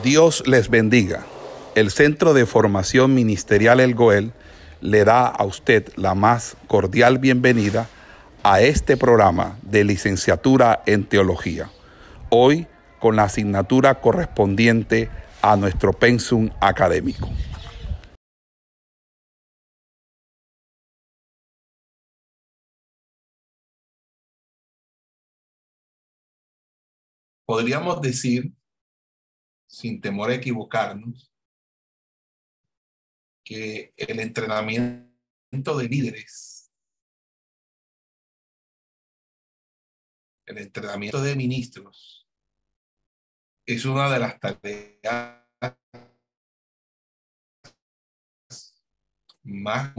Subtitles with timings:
[0.00, 1.26] Dios les bendiga.
[1.74, 4.32] El Centro de Formación Ministerial El Goel
[4.80, 7.88] le da a usted la más cordial bienvenida
[8.42, 11.70] a este programa de licenciatura en teología.
[12.30, 12.66] Hoy
[13.00, 15.10] con la asignatura correspondiente
[15.42, 17.28] a nuestro pensum académico.
[27.44, 28.54] Podríamos decir
[29.72, 31.32] sin temor a equivocarnos,
[33.42, 36.70] que el entrenamiento de líderes,
[40.44, 42.28] el entrenamiento de ministros,
[43.64, 45.42] es una de las tareas
[49.42, 49.94] más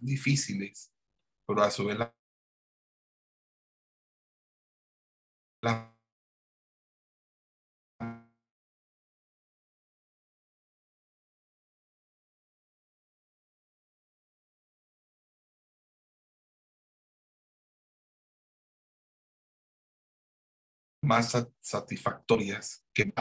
[0.00, 0.92] difíciles,
[1.46, 1.98] pero a su vez
[5.62, 5.95] la
[21.06, 23.12] más satisfactorias que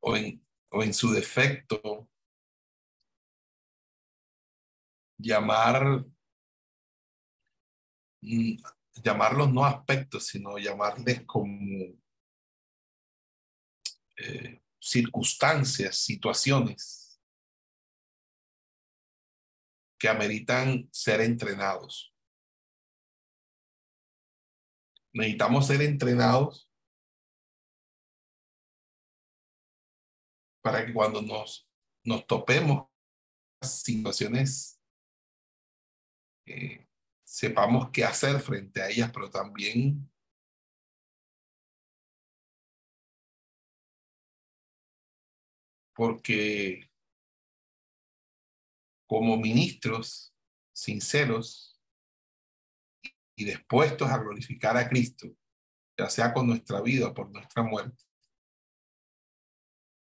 [0.00, 2.08] o en, o en su defecto
[5.18, 6.06] llamar
[8.22, 8.56] mm,
[9.02, 11.98] llamarlos no aspectos sino llamarles como
[14.16, 17.20] eh, circunstancias situaciones
[19.98, 22.09] que ameritan ser entrenados
[25.12, 26.70] necesitamos ser entrenados
[30.62, 31.68] para que cuando nos,
[32.04, 32.88] nos topemos
[33.62, 34.80] situaciones,
[36.46, 36.86] eh,
[37.24, 40.10] sepamos qué hacer frente a ellas, pero también
[45.94, 46.90] porque
[49.06, 50.34] como ministros
[50.72, 51.69] sinceros
[53.40, 55.26] y dispuestos a glorificar a Cristo,
[55.98, 58.04] ya sea con nuestra vida o por nuestra muerte,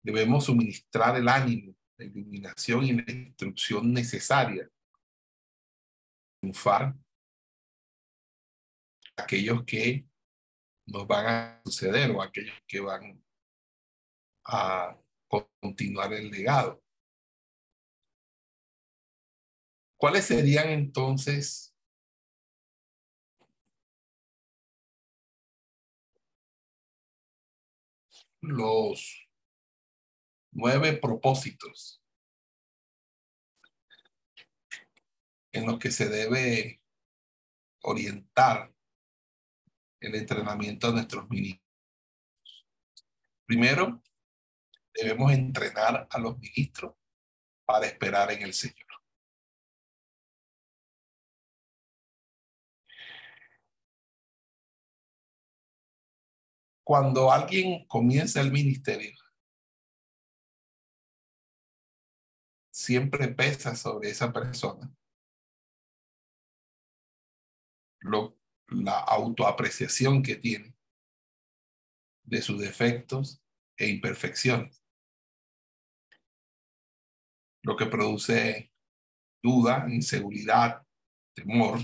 [0.03, 4.69] debemos suministrar el ánimo, la iluminación y la instrucción necesaria
[6.41, 6.93] triunfar
[9.15, 10.05] aquellos que
[10.85, 13.23] nos van a suceder o aquellos que van
[14.47, 14.97] a
[15.61, 16.83] continuar el legado.
[19.95, 21.72] ¿Cuáles serían entonces
[28.43, 29.29] los
[30.51, 32.03] nueve propósitos
[35.53, 36.81] en los que se debe
[37.83, 38.73] orientar
[40.01, 41.63] el entrenamiento de nuestros ministros.
[43.45, 44.03] Primero,
[44.93, 46.95] debemos entrenar a los ministros
[47.65, 48.82] para esperar en el Señor.
[56.83, 59.17] Cuando alguien comienza el ministerio,
[62.71, 64.93] siempre pesa sobre esa persona.
[67.99, 70.75] Lo, la autoapreciación que tiene
[72.23, 73.41] de sus defectos
[73.77, 74.83] e imperfecciones,
[77.61, 78.73] lo que produce
[79.41, 80.85] duda, inseguridad,
[81.33, 81.79] temor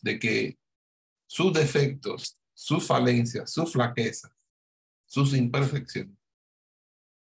[0.00, 0.58] de que
[1.26, 4.30] sus defectos sus falencias, sus flaquezas,
[5.04, 6.16] sus imperfecciones,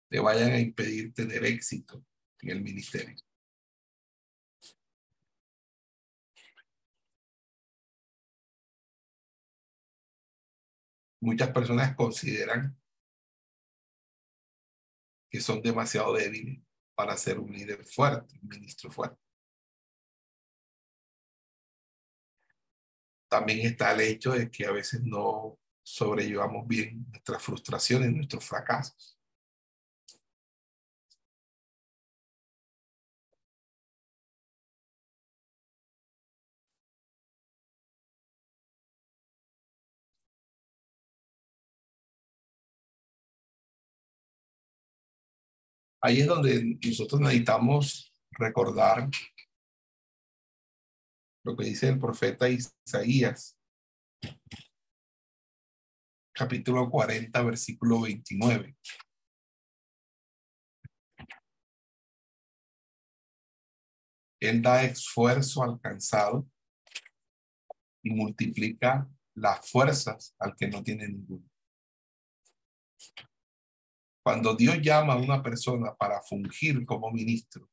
[0.08, 2.04] te vayan a impedir tener éxito
[2.38, 3.16] en el ministerio.
[11.20, 12.78] Muchas personas consideran
[15.28, 16.62] que son demasiado débiles
[16.94, 19.23] para ser un líder fuerte, un ministro fuerte.
[23.34, 29.18] También está el hecho de que a veces no sobrellevamos bien nuestras frustraciones, nuestros fracasos.
[46.00, 49.10] Ahí es donde nosotros necesitamos recordar
[51.44, 53.58] lo que dice el profeta Isaías,
[56.32, 58.74] capítulo 40, versículo 29.
[64.40, 66.48] Él da esfuerzo alcanzado
[68.02, 71.48] y multiplica las fuerzas al que no tiene ninguno.
[74.22, 77.68] Cuando Dios llama a una persona para fungir como ministro,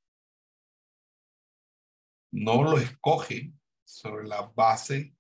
[2.34, 3.54] no lo escoge
[3.92, 5.14] sobre la base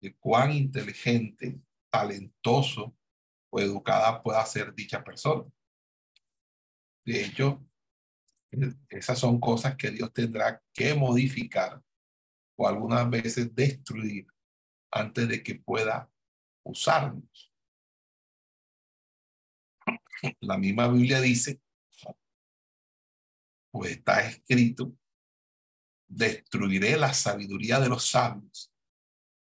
[0.00, 1.60] de cuán inteligente,
[1.90, 2.96] talentoso
[3.50, 5.50] o educada pueda ser dicha persona.
[7.04, 7.64] De hecho,
[8.88, 11.82] esas son cosas que Dios tendrá que modificar
[12.56, 14.26] o algunas veces destruir
[14.90, 16.10] antes de que pueda
[16.64, 17.52] usarnos.
[20.40, 21.60] La misma Biblia dice,
[23.70, 24.92] pues está escrito,
[26.08, 28.72] destruiré la sabiduría de los sabios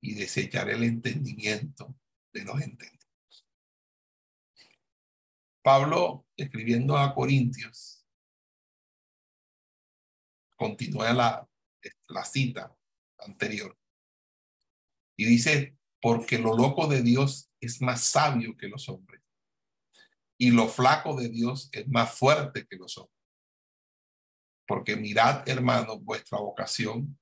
[0.02, 1.96] y desecharé el entendimiento
[2.34, 3.04] de los entendidos.
[5.62, 8.06] Pablo, escribiendo a Corintios,
[10.58, 11.50] continúa la,
[12.08, 12.76] la cita
[13.20, 13.78] anterior
[15.16, 19.22] y dice, porque lo loco de Dios es más sabio que los hombres
[20.38, 23.23] y lo flaco de Dios es más fuerte que los hombres.
[24.66, 27.18] Porque mirad, hermanos, vuestra vocación,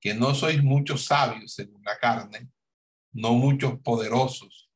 [0.00, 2.50] que no sois muchos sabios según la carne,
[3.12, 4.70] no muchos poderosos,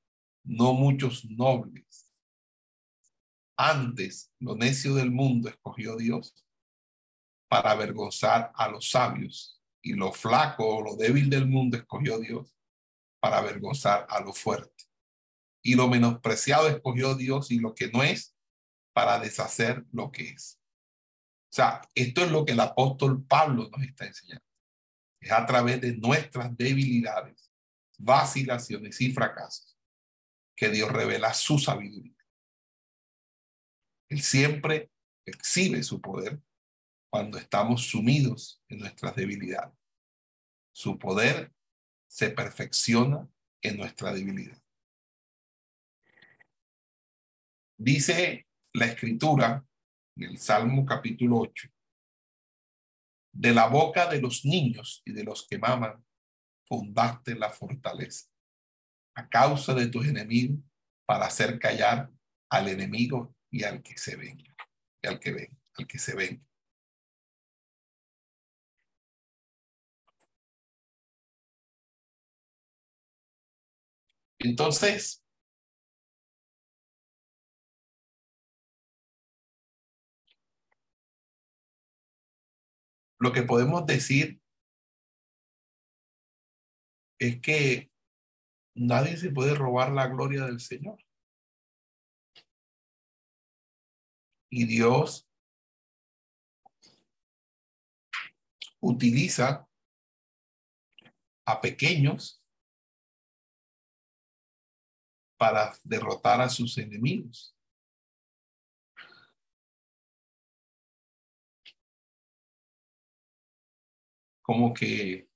[0.44, 2.14] no muchos nobles.
[3.56, 6.46] Antes, lo necio del mundo escogió Dios
[7.48, 12.54] para avergonzar a los sabios, y lo flaco o lo débil del mundo escogió Dios
[13.20, 14.84] para avergonzar a lo fuerte.
[15.62, 18.36] Y lo menospreciado escogió Dios y lo que no es
[18.92, 20.60] para deshacer lo que es.
[21.56, 24.44] Sea, esto es lo que el apóstol Pablo nos está enseñando.
[25.18, 27.50] Es a través de nuestras debilidades,
[27.96, 29.74] vacilaciones y fracasos
[30.54, 32.22] que Dios revela su sabiduría.
[34.10, 34.90] Él siempre
[35.24, 36.42] exhibe su poder
[37.08, 39.78] cuando estamos sumidos en nuestras debilidades.
[40.74, 41.54] Su poder
[42.06, 43.26] se perfecciona
[43.62, 44.62] en nuestra debilidad.
[47.78, 49.65] Dice la escritura
[50.16, 51.68] en el Salmo capítulo 8,
[53.32, 56.02] de la boca de los niños y de los que maman,
[56.66, 58.26] fundaste la fortaleza
[59.14, 60.58] a causa de tus enemigos
[61.06, 62.10] para hacer callar
[62.50, 64.54] al enemigo y al que se venga,
[65.02, 66.42] y al que ven, al que se venga.
[74.38, 75.25] Entonces,
[83.26, 84.40] lo que podemos decir
[87.18, 87.90] es que
[88.76, 91.04] nadie se puede robar la gloria del Señor.
[94.48, 95.28] Y Dios
[98.78, 99.68] utiliza
[101.46, 102.40] a pequeños
[105.36, 107.55] para derrotar a sus enemigos.
[114.46, 115.28] Como que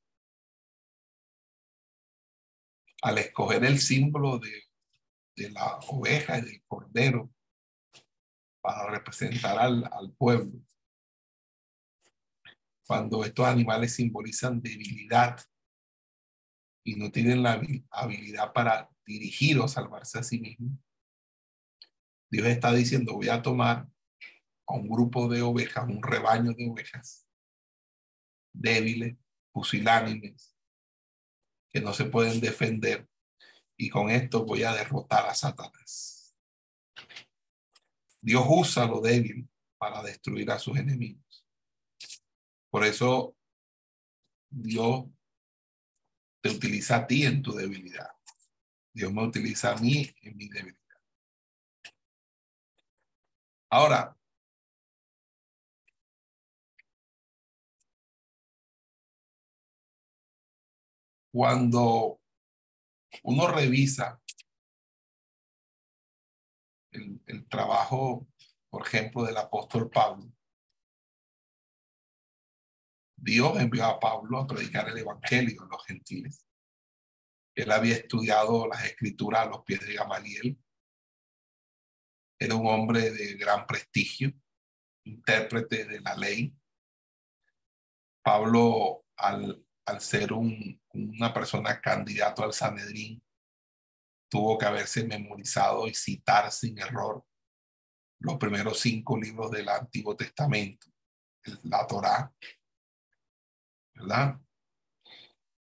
[3.03, 4.63] al escoger el símbolo de,
[5.35, 7.29] de la oveja y del cordero
[8.61, 10.61] para representar al, al pueblo,
[12.87, 15.41] cuando estos animales simbolizan debilidad
[16.85, 17.61] y no tienen la
[17.91, 20.79] habilidad para dirigir o salvarse a sí mismo,
[22.31, 23.89] Dios está diciendo, voy a tomar
[24.69, 27.27] a un grupo de ovejas, un rebaño de ovejas
[28.53, 29.17] débiles,
[29.53, 30.57] pusilánimes,
[31.71, 33.09] que no se pueden defender,
[33.77, 36.37] y con esto voy a derrotar a Satanás.
[38.21, 41.47] Dios usa lo débil para destruir a sus enemigos.
[42.69, 43.37] Por eso
[44.51, 45.07] Dios
[46.43, 48.11] te utiliza a ti en tu debilidad.
[48.93, 50.81] Dios me utiliza a mí en mi debilidad.
[53.71, 54.20] Ahora,
[61.33, 62.21] cuando
[63.23, 64.21] uno revisa
[66.93, 68.27] el, trabajo,
[68.69, 70.33] por ejemplo, del apóstol Pablo,
[73.17, 76.47] Dios envió a Pablo a predicar el Evangelio a los gentiles.
[77.55, 80.59] Él había estudiado las escrituras a los pies de Gamaliel.
[82.39, 84.33] Era un hombre de gran prestigio,
[85.05, 86.57] intérprete de la ley.
[88.23, 93.23] Pablo, al, al ser un, una persona candidato al Sanedrín,
[94.29, 97.25] tuvo que haberse memorizado y citar sin error
[98.21, 100.87] los primeros cinco libros del Antiguo Testamento,
[101.65, 102.33] la Torá,
[103.95, 104.39] ¿verdad?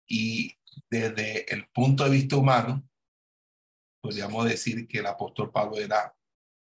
[0.08, 0.58] Y
[0.90, 2.88] desde el punto de vista humano,
[4.02, 6.16] podríamos decir que el apóstol Pablo era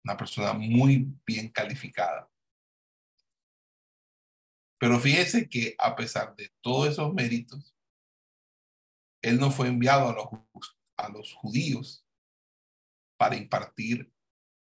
[0.04, 2.30] una persona muy bien calificada.
[4.84, 7.74] Pero fíjese que a pesar de todos esos méritos,
[9.22, 12.06] él no fue enviado a los, a los judíos
[13.16, 14.12] para impartir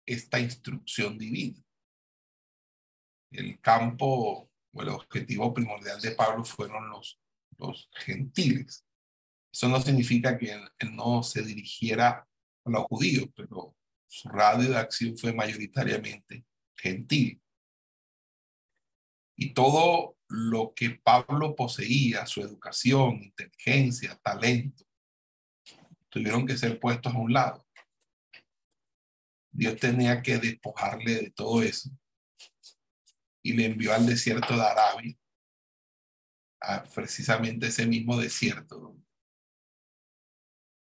[0.05, 1.61] esta instrucción divina.
[3.29, 7.19] El campo o el objetivo primordial de Pablo fueron los,
[7.57, 8.85] los gentiles.
[9.51, 12.25] Eso no significa que él no se dirigiera
[12.63, 13.75] a los judíos, pero
[14.07, 17.41] su radio de acción fue mayoritariamente gentil.
[19.35, 24.85] Y todo lo que Pablo poseía, su educación, inteligencia, talento,
[26.09, 27.65] tuvieron que ser puestos a un lado.
[29.51, 31.89] Dios tenía que despojarle de todo eso
[33.43, 35.15] y le envió al desierto de Arabia,
[36.61, 38.97] a precisamente ese mismo desierto.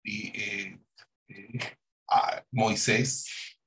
[0.05, 0.81] Y eh,
[1.29, 1.59] eh,
[2.51, 3.59] Moisés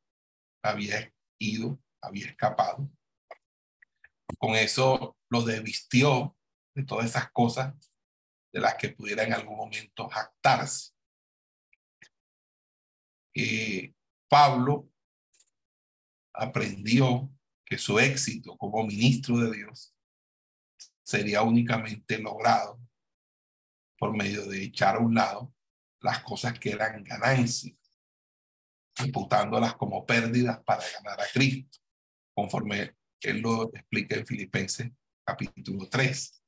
[0.64, 2.90] había ido, había escapado.
[4.44, 6.38] Con eso lo desvistió
[6.76, 7.74] de todas esas cosas
[8.52, 10.92] de las que pudiera en algún momento jactarse.
[13.34, 13.94] Eh,
[14.28, 14.90] Pablo
[16.34, 17.32] aprendió
[17.64, 19.96] que su éxito como ministro de Dios
[21.06, 22.82] sería únicamente logrado
[23.98, 25.56] por medio de echar a un lado
[26.02, 27.78] las cosas que eran ganancias
[29.06, 31.80] imputándolas como pérdidas para ganar a Cristo,
[32.36, 34.92] conforme él lo explica en Filipenses
[35.26, 36.44] capítulo 3.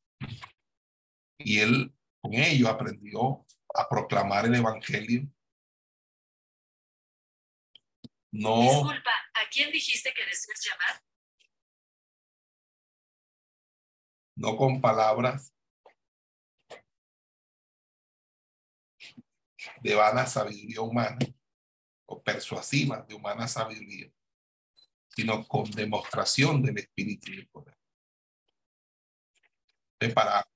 [1.40, 5.28] Y él con ello aprendió a proclamar el Evangelio.
[8.32, 8.62] No.
[8.62, 11.04] Disculpa, ¿a quién dijiste que deseas llamar?
[14.38, 15.54] No con palabras
[19.82, 21.18] de vana sabiduría humana,
[22.08, 24.12] o persuasivas de humana sabiduría,
[25.16, 27.76] sino con demostración del Espíritu y el poder.
[30.14, 30.48] para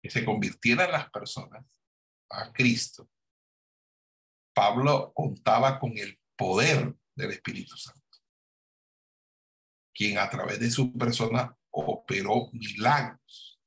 [0.00, 1.64] que se convirtieran las personas
[2.30, 3.10] a Cristo,
[4.54, 8.18] Pablo contaba con el poder del Espíritu Santo,
[9.92, 13.60] quien a través de su persona operó milagros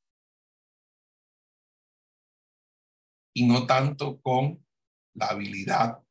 [3.34, 4.66] y no tanto con
[5.14, 6.02] la habilidad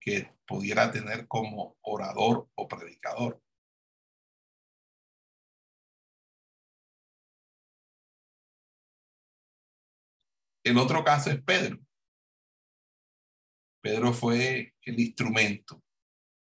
[0.00, 3.42] que pudiera tener como orador o predicador.
[10.64, 11.78] El otro caso es Pedro.
[13.82, 15.82] Pedro fue el instrumento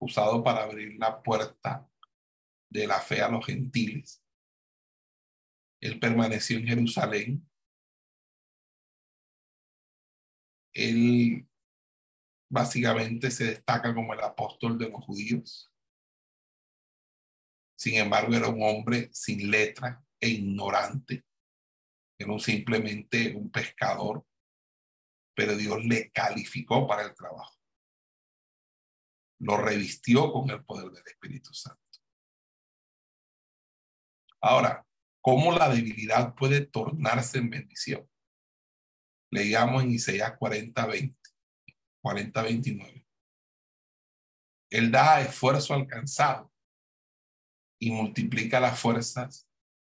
[0.00, 1.88] usado para abrir la puerta
[2.70, 4.22] de la fe a los gentiles.
[5.80, 7.48] Él permaneció en Jerusalén
[10.78, 11.47] Él
[12.48, 15.72] básicamente se destaca como el apóstol de los judíos.
[17.76, 21.24] Sin embargo, era un hombre sin letra e ignorante.
[22.18, 24.26] Era simplemente un pescador,
[25.34, 27.56] pero Dios le calificó para el trabajo.
[29.40, 31.80] Lo revistió con el poder del Espíritu Santo.
[34.40, 34.84] Ahora,
[35.20, 38.08] ¿cómo la debilidad puede tornarse en bendición?
[39.30, 41.17] Leíamos en Isaías 40, 20,
[42.02, 43.06] 40, 29.
[44.70, 46.52] Él da esfuerzo alcanzado
[47.80, 49.48] y multiplica las fuerzas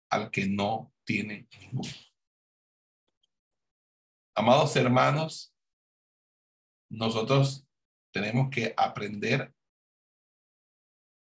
[0.10, 1.90] al que no tiene ninguno.
[4.36, 5.54] Amados hermanos,
[6.90, 7.68] nosotros
[8.12, 9.54] tenemos que aprender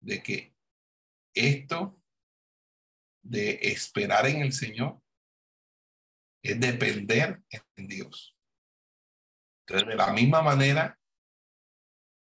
[0.02, 0.56] de que
[1.34, 2.00] esto
[3.24, 5.02] de esperar en el Señor
[6.44, 7.42] es depender
[7.76, 8.35] en Dios.
[9.68, 11.00] Entonces, de la misma manera,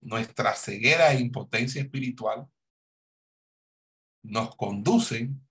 [0.01, 2.47] nuestra ceguera e impotencia espiritual
[4.23, 5.41] nos conducen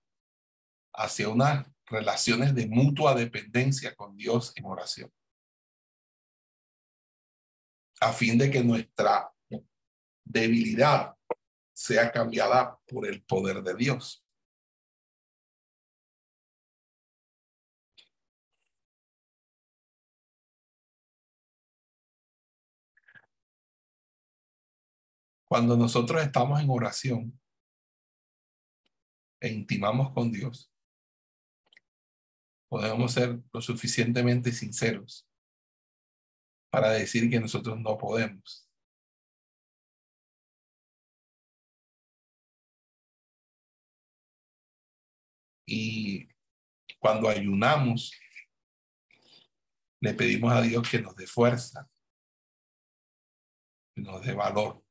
[0.93, 5.11] hacia unas relaciones de mutua dependencia con Dios en oración.
[7.99, 9.33] A fin de que nuestra
[10.23, 11.15] debilidad
[11.73, 14.22] sea cambiada por el poder de Dios.
[25.53, 27.39] Cuando nosotros estamos en oración
[29.39, 30.73] e intimamos con Dios,
[32.67, 35.29] podemos ser lo suficientemente sinceros
[36.71, 38.67] para decir que nosotros no podemos.
[45.67, 46.27] Y
[46.97, 48.11] cuando ayunamos,
[50.01, 51.87] le pedimos a Dios que nos dé fuerza
[53.93, 54.82] que nos dé valor.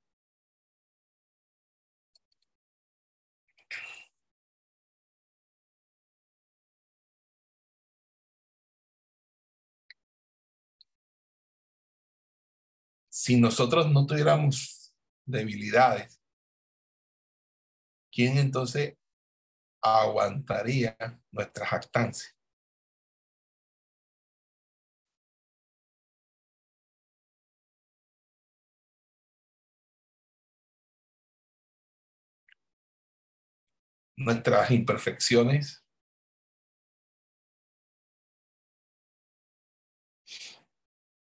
[13.25, 14.93] Si nosotros no tuviéramos
[15.25, 16.21] debilidades,
[18.11, 18.97] ¿quién entonces
[19.81, 20.97] aguantaría
[21.31, 22.33] nuestra jactancia?
[34.17, 35.82] nuestras imperfecciones.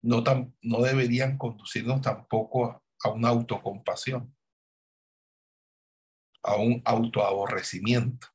[0.06, 4.36] No, tan, no deberían conducirnos tampoco a, a una autocompasión,
[6.44, 8.28] a un autoaborrecimiento.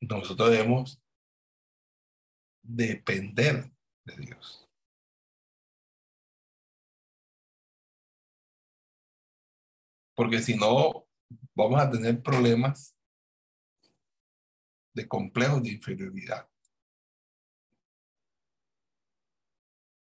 [0.00, 1.00] Nosotros debemos
[2.62, 3.70] depender
[4.04, 4.68] de Dios.
[10.18, 11.06] porque si no,
[11.54, 12.97] vamos a tener problemas
[14.98, 16.48] de complejos de inferioridad.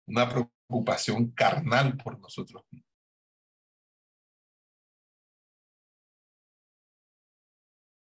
[0.08, 2.90] Una preocupación carnal por nosotros mismos.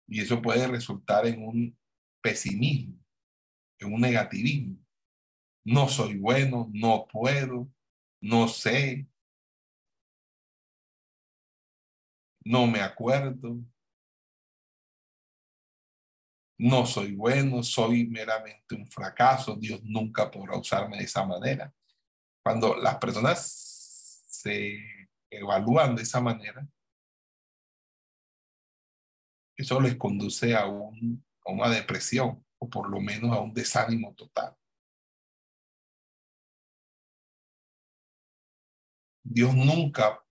[0.08, 1.78] Y eso puede resultar en un
[2.20, 2.98] pesimismo,
[3.78, 4.76] en un negativismo.
[5.64, 7.70] No soy bueno, no puedo,
[8.20, 9.06] no sé,
[12.44, 13.60] no me acuerdo,
[16.58, 21.72] no soy bueno, soy meramente un fracaso, Dios nunca podrá usarme de esa manera.
[22.42, 24.78] Cuando las personas se
[25.30, 26.66] evalúan de esa manera,
[29.56, 34.14] eso les conduce a, un, a una depresión o por lo menos a un desánimo
[34.14, 34.56] total.
[39.24, 40.22] Dios nunca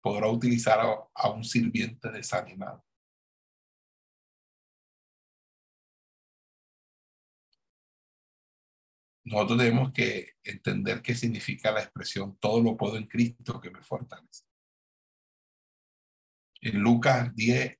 [0.00, 0.80] podrá utilizar
[1.14, 2.84] a, un sirviente desanimado.
[9.24, 13.82] Nosotros tenemos que entender qué significa la expresión todo lo puedo en Cristo que me
[13.82, 14.44] fortalece.
[16.60, 17.78] En Lucas 10,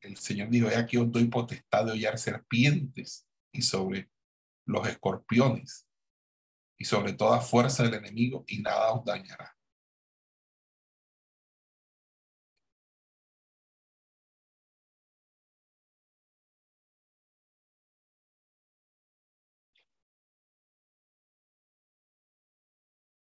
[0.00, 4.10] el, Señor dijo, aquí os doy potestad de hollar serpientes y sobre
[4.66, 5.86] los escorpiones
[6.78, 9.56] y sobre toda fuerza del enemigo y nada os dañará.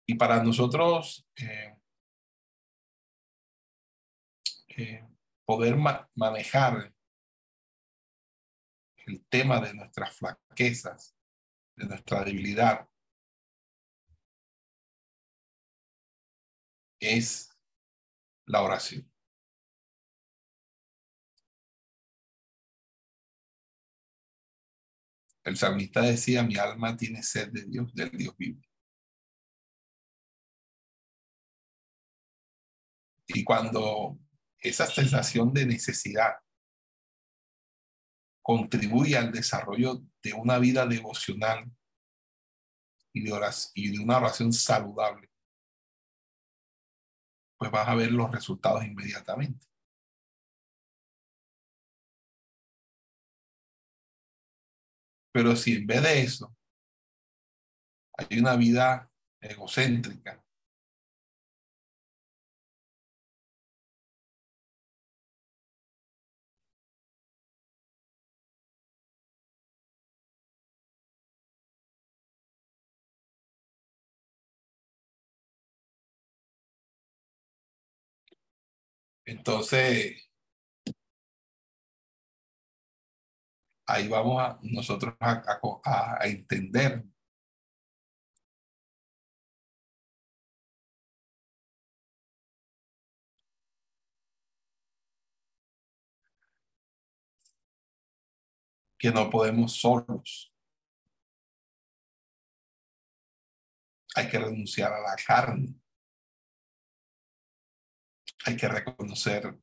[0.10, 1.78] Y para nosotros eh,
[4.70, 5.08] eh,
[5.46, 5.78] poder
[6.16, 6.92] manejar
[9.06, 11.16] el tema de nuestras flaquezas,
[11.76, 12.90] de nuestra debilidad,
[17.00, 17.56] es
[18.48, 19.08] la oración.
[25.44, 28.69] El salmista decía, mi alma tiene sed de Dios, del Dios vivo.
[33.30, 34.18] Y cuando
[34.60, 36.34] esa sensación de necesidad
[38.42, 41.72] contribuye al desarrollo de una vida devocional
[43.14, 45.30] y de, y de una oración saludable,
[47.58, 49.68] pues vas a ver los resultados inmediatamente.
[55.32, 56.56] Pero si en vez de eso
[58.18, 60.44] hay una vida egocéntrica,
[79.30, 80.28] Entonces,
[83.86, 87.04] ahí vamos a nosotros a, entender
[98.98, 100.52] que no podemos solos.
[104.16, 105.79] Hay que renunciar a la carne.
[108.46, 109.60] Hay que reconocer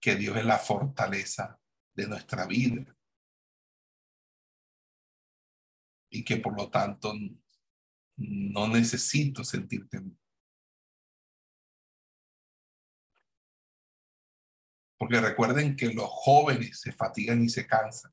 [0.00, 1.58] que Dios es la fortaleza
[1.94, 2.96] de nuestra vida
[6.10, 7.12] y que por lo tanto
[8.16, 10.16] no necesito sentir temor.
[14.98, 18.12] Porque recuerden que los jóvenes se fatigan y se cansan.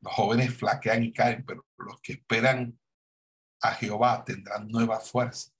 [0.00, 2.78] Los jóvenes flaquean y caen, pero los que esperan
[3.60, 5.55] a Jehová tendrán nuevas fuerzas.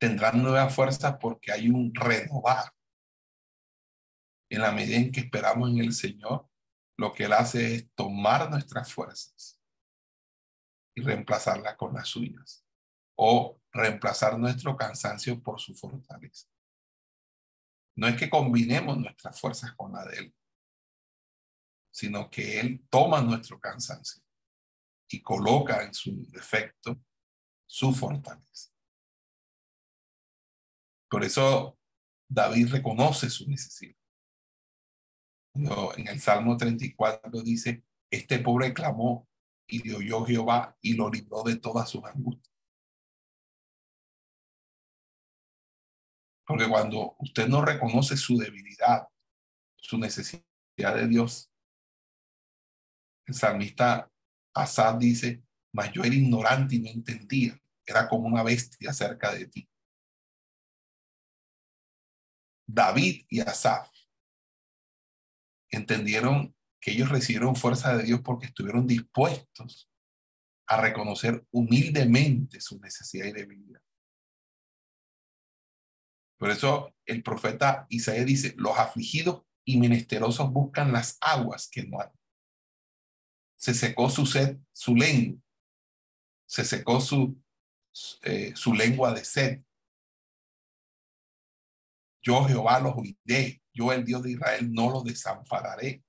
[0.00, 2.72] Tendrán nuevas fuerzas porque hay un renovar.
[4.48, 6.48] En la medida en que esperamos en el Señor,
[6.96, 9.60] lo que Él hace es tomar nuestras fuerzas
[10.96, 12.64] y reemplazarlas con las suyas
[13.14, 16.48] o reemplazar nuestro cansancio por su fortaleza.
[17.96, 20.34] No es que combinemos nuestras fuerzas con la de Él,
[21.92, 24.22] sino que Él toma nuestro cansancio
[25.08, 26.98] y coloca en su defecto
[27.66, 28.70] su fortaleza.
[31.10, 31.76] Por eso
[32.28, 33.96] David reconoce su necesidad.
[35.54, 39.28] en el Salmo 34 dice, este pobre clamó
[39.66, 42.54] y le oyó Jehová y lo libró de todas sus angustias.
[46.46, 49.08] Porque cuando usted no reconoce su debilidad,
[49.76, 50.44] su necesidad
[50.76, 51.50] de Dios,
[53.26, 54.10] el salmista
[54.54, 55.42] Asad dice,
[55.72, 59.70] mas yo era ignorante y no entendía, era como una bestia cerca de ti.
[62.72, 63.90] David y Asaf
[65.70, 69.90] entendieron que ellos recibieron fuerza de Dios porque estuvieron dispuestos
[70.66, 73.82] a reconocer humildemente su necesidad y debilidad.
[76.38, 82.00] Por eso el profeta Isaías dice, los afligidos y menesterosos buscan las aguas que no
[82.00, 82.08] hay.
[83.56, 85.40] Se secó su sed, su lengua.
[86.46, 87.38] Se secó su,
[88.22, 89.62] eh, su lengua de sed.
[92.22, 93.62] Yo Jehová los oiré.
[93.72, 96.02] Yo el Dios de Israel no los desampararé.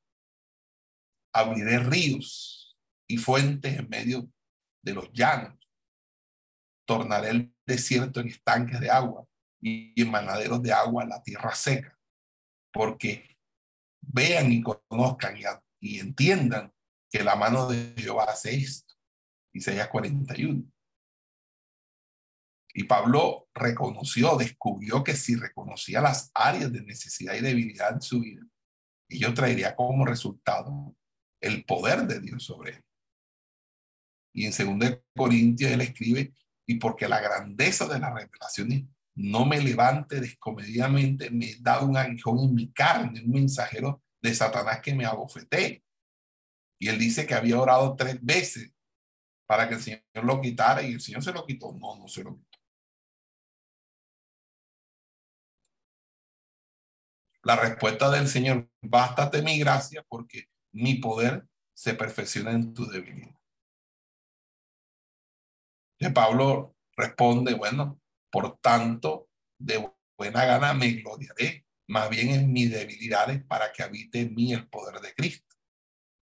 [1.34, 4.30] Abriré ríos y fuentes en medio
[4.82, 5.58] de los llanos.
[6.86, 9.26] Tornaré el desierto en estanques de agua
[9.62, 11.98] y en manaderos de agua la tierra seca,
[12.74, 13.38] porque
[14.02, 15.36] vean y conozcan
[15.80, 16.74] y, entiendan
[17.10, 18.94] que la mano de Jehová hace esto.
[19.54, 20.71] Isaías 41.
[22.74, 28.22] Y Pablo reconoció, descubrió que si reconocía las áreas de necesidad y debilidad en su
[28.22, 28.42] vida,
[29.10, 30.96] ello traería como resultado
[31.42, 32.84] el poder de Dios sobre él.
[34.34, 36.34] Y en 2 Corintios él escribe,
[36.66, 42.40] y porque la grandeza de las revelaciones no me levante descomedidamente, me da un aguijón
[42.40, 45.84] en mi carne, un mensajero de Satanás que me abofeté.
[46.80, 48.72] Y él dice que había orado tres veces
[49.46, 51.74] para que el Señor lo quitara y el Señor se lo quitó.
[51.74, 52.51] No, no se lo quitó.
[57.44, 63.36] La respuesta del Señor, bástate mi gracia porque mi poder se perfecciona en tu debilidad.
[66.00, 68.00] De Pablo responde, bueno,
[68.32, 74.22] por tanto, de buena gana me gloriaré, más bien en mis debilidades para que habite
[74.22, 75.56] en mí el poder de Cristo.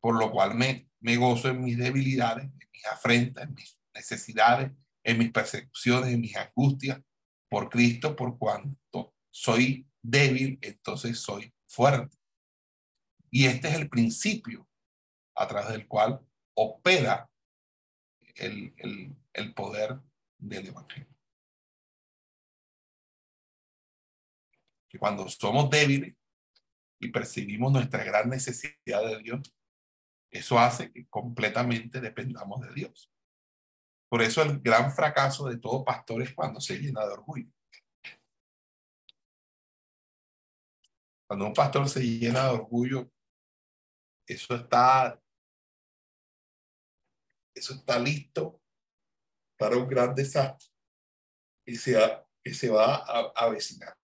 [0.02, 4.72] Por lo cual me gozo en mis debilidades, en mis afrentas, en mis necesidades,
[5.04, 7.02] en mis persecuciones, en mis angustias,
[7.50, 12.18] por Cristo, por cuanto soy débil, entonces soy fuerte.
[13.32, 14.68] Y este es el principio
[15.36, 16.20] a través del cual
[16.56, 17.30] opera
[18.36, 18.74] el,
[19.34, 20.00] el, poder
[20.38, 21.08] del Evangelio.
[24.90, 26.16] que cuando somos débiles
[27.00, 29.56] y percibimos nuestra gran necesidad de Dios,
[30.32, 33.12] eso hace que completamente dependamos de Dios.
[34.10, 37.52] Por eso el gran fracaso de todo pastor es cuando se llena de orgullo.
[41.30, 43.12] Cuando un pastor se llena de orgullo,
[44.28, 45.22] eso está,
[47.54, 48.60] eso está listo
[49.56, 50.70] para un gran desastre
[51.68, 51.96] y se,
[52.44, 53.99] que se va a avecinar.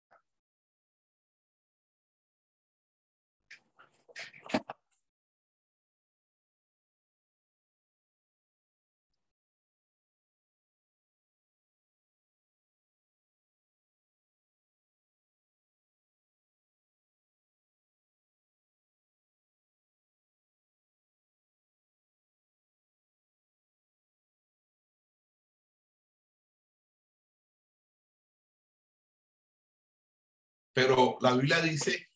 [30.73, 32.09] Pero la Biblia dice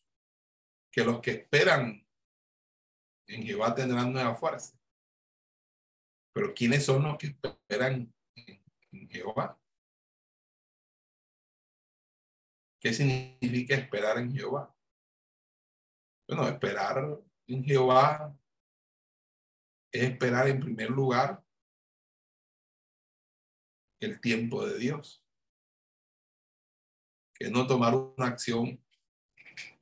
[0.90, 2.06] que los que esperan
[3.28, 4.78] en Jehová tendrán nueva fuerza.
[6.32, 9.60] Pero ¿quiénes son los que esperan en, Jehová?
[12.80, 14.74] ¿Qué significa esperar en Jehová?
[16.28, 18.38] Bueno, esperar en Jehová
[19.92, 21.44] es esperar en primer lugar
[24.00, 25.25] el tiempo de Dios
[27.38, 28.82] que no tomar una acción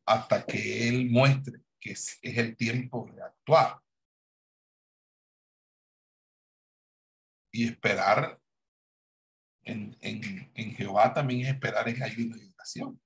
[0.06, 3.80] hasta que Él muestre que es, el tiempo de actuar.
[7.52, 8.40] Y esperar
[9.62, 13.00] en, en, en Jehová también es esperar en ayuno y oración.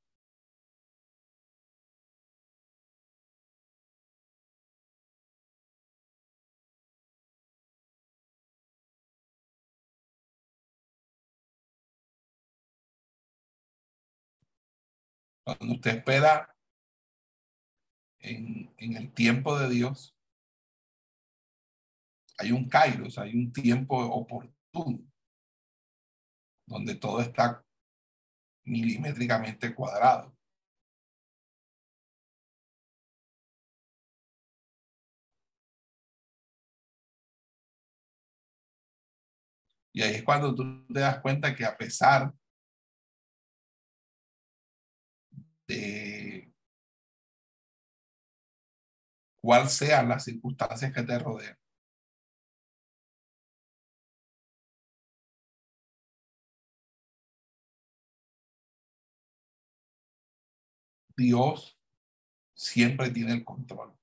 [15.57, 16.55] Cuando usted espera
[18.19, 20.15] en, el tiempo de Dios,
[22.37, 25.11] hay un kairos, hay un tiempo oportuno,
[26.67, 27.65] donde todo está
[28.65, 30.37] milimétricamente cuadrado.
[39.95, 42.35] Y ahí es cuando tú te das cuenta que a pesar
[45.68, 46.52] de
[49.40, 51.57] cuál sean las circunstancias que te rodean.
[61.16, 61.76] Dios
[62.54, 63.94] siempre tiene el control.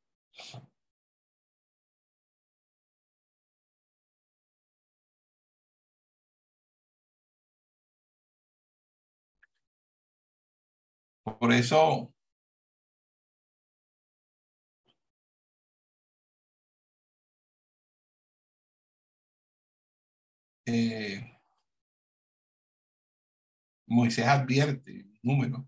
[11.40, 12.14] Por eso
[20.66, 21.38] eh,
[23.88, 25.68] Moisés advierte, número,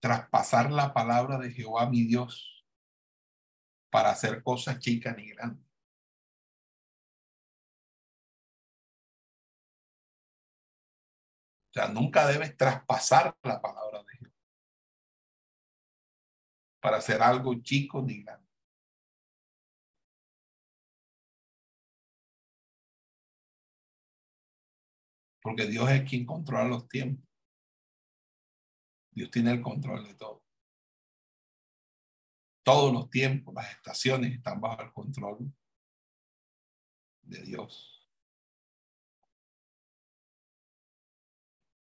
[0.00, 2.64] traspasar la palabra de Jehová mi Dios
[3.90, 5.65] para hacer cosas chicas ni grandes.
[11.76, 14.32] O sea, nunca debes traspasar la palabra de Dios
[16.80, 18.48] para hacer algo chico ni grande.
[25.42, 27.28] Porque Dios es quien controla los tiempos.
[29.10, 30.42] Dios tiene el control de todo.
[32.64, 35.52] Todos los tiempos, las estaciones están bajo el control
[37.20, 37.95] de Dios.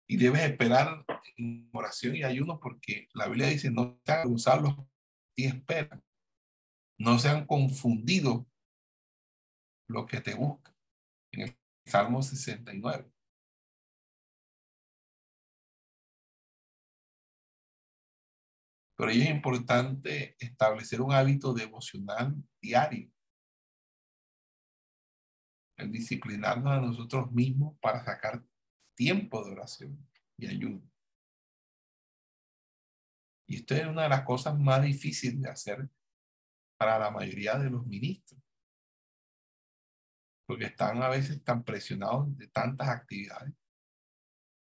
[0.08, 1.04] Y debes esperar
[1.36, 4.34] en oración y ayuno porque la Biblia dice, no sean
[5.36, 6.02] y esperan.
[6.98, 8.44] No sean confundidos
[9.86, 10.74] lo que te buscan.
[11.30, 13.12] En el Salmo 69.
[18.96, 23.12] Pero es importante establecer un hábito devocional diario.
[25.76, 28.42] El disciplinarnos a nosotros mismos para sacar
[28.98, 29.96] tiempo de oración
[30.36, 30.84] y ayuda.
[33.46, 35.88] Y esto es una de las cosas más difíciles de hacer
[36.76, 38.42] para la mayoría de los ministros.
[40.46, 43.54] Porque están a veces tan presionados de tantas actividades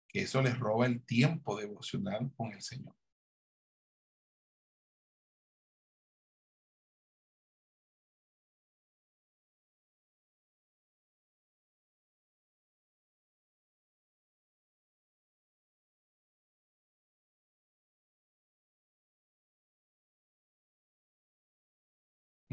[0.08, 2.96] que eso les roba el tiempo devocional con el Señor.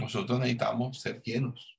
[0.08, 1.78] Nosotros necesitamos ser llenos.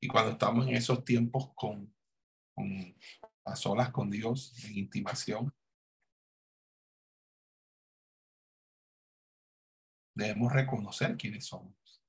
[0.00, 1.94] Y cuando estamos en esos tiempos con,
[2.52, 2.96] con
[3.44, 5.54] a solas con Dios, en intimación,
[10.16, 12.02] debemos reconocer quiénes somos.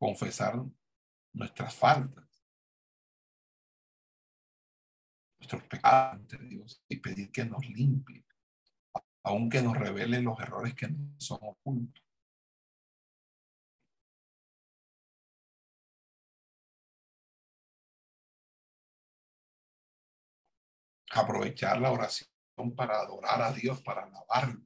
[0.00, 0.64] Confesar
[1.32, 2.25] nuestras faltas.
[5.46, 8.24] Nuestros pecados ante Dios y pedir que nos limpie,
[9.22, 12.02] aunque nos revele los errores que nos son ocultos.
[21.12, 22.28] Aprovechar la oración
[22.76, 24.60] para adorar a Dios, para alabarlo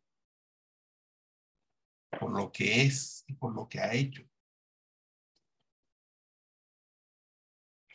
[2.18, 4.29] por lo que es y por lo que ha hecho.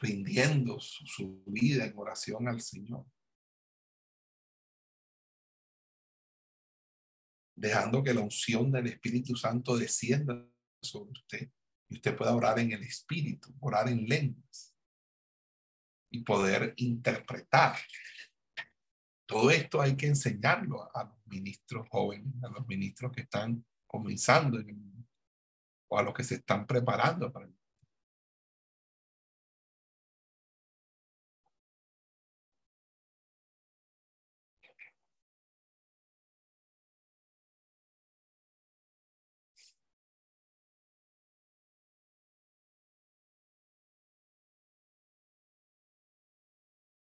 [0.05, 3.05] Rindiendo su, vida en oración al Señor.
[7.57, 10.47] Dejando que la unción del Espíritu Santo descienda
[10.81, 11.51] sobre usted
[11.89, 14.75] y usted pueda orar en el Espíritu, orar en lenguas
[16.11, 17.77] y poder interpretar.
[19.25, 24.59] Todo esto hay que enseñarlo a los ministros jóvenes, a los ministros que están comenzando
[25.87, 27.54] o a los que se están preparando para el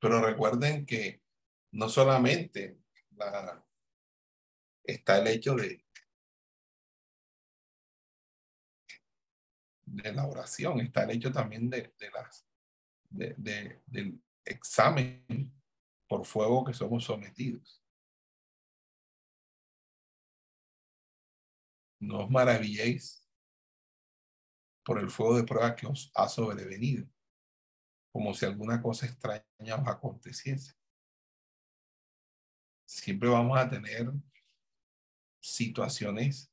[0.00, 1.22] Pero recuerden que
[1.72, 2.78] no solamente
[3.10, 3.64] la,
[4.84, 5.84] está el hecho de,
[9.86, 12.46] de la oración, está el hecho también de, de las
[13.10, 15.52] de, de, del examen
[16.06, 17.82] por fuego que somos sometidos.
[22.00, 23.26] No os maravilléis
[24.84, 27.06] por el fuego de prueba que os ha sobrevenido,
[28.18, 30.74] como si alguna cosa extraña os aconteciese.
[32.84, 34.10] Siempre vamos a tener
[35.40, 36.52] situaciones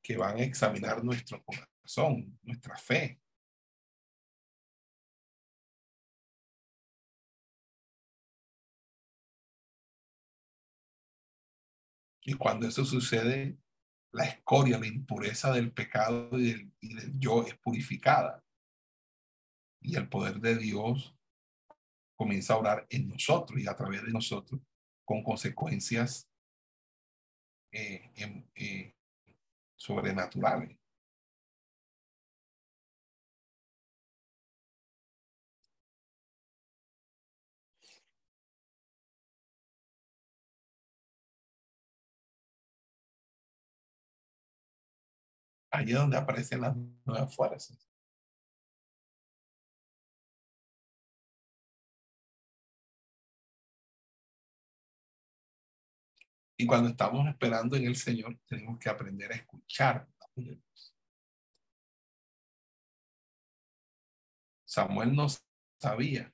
[0.00, 3.20] que van a examinar nuestro corazón, nuestra fe.
[12.22, 13.58] Y cuando eso sucede,
[14.12, 18.44] la escoria, la impureza del pecado y del, y del yo es purificada.
[19.80, 21.14] Y el poder de Dios
[22.16, 24.60] comienza a orar en nosotros y a través de nosotros
[25.04, 26.28] con consecuencias
[27.72, 28.10] eh,
[28.54, 28.94] eh,
[29.76, 30.76] sobrenaturales.
[45.72, 47.89] Allí es donde aparecen las nuevas fuerzas.
[56.60, 60.06] Y cuando estamos esperando en el Señor, tenemos que aprender a escuchar.
[64.66, 65.26] Samuel no
[65.80, 66.30] sabía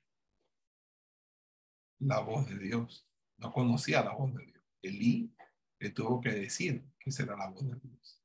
[1.99, 4.65] la voz de Dios, no conocía la voz de Dios.
[4.81, 5.33] Elí
[5.79, 8.21] le tuvo que decir que será la voz de Dios.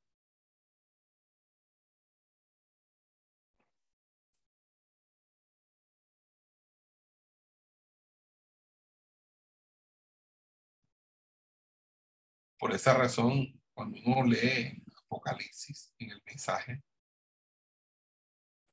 [12.62, 16.80] Por esa razón, cuando uno lee Apocalipsis en el mensaje,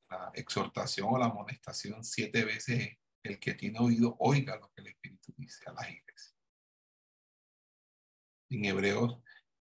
[0.08, 4.86] la exhortación o la amonestación siete veces el que tiene oído oiga lo que el
[4.86, 6.36] Espíritu dice a las iglesias.
[8.50, 9.20] En Hebreos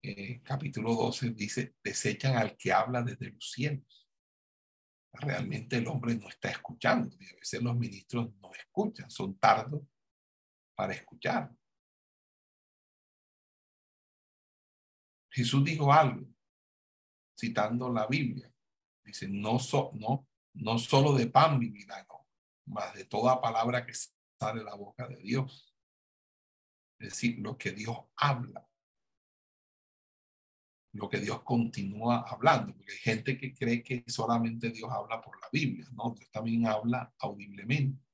[0.03, 4.07] eh, capítulo 12 dice, desechan al que habla desde los cielos.
[5.13, 9.81] Realmente el hombre no está escuchando y a veces los ministros no escuchan, son tardos
[10.75, 11.51] para escuchar.
[15.31, 16.27] Jesús dijo algo,
[17.37, 18.53] citando la Biblia.
[19.03, 19.57] Dice, no,
[19.93, 22.27] no, no solo de pan vivirá, no,
[22.65, 25.73] más de toda palabra que sale de la boca de Dios.
[26.99, 28.67] Es decir, lo que Dios habla.
[30.93, 32.75] Lo que Dios continúa hablando.
[32.75, 36.13] Porque hay gente que cree que solamente Dios habla por la Biblia, ¿no?
[36.13, 38.05] Dios también habla audiblemente.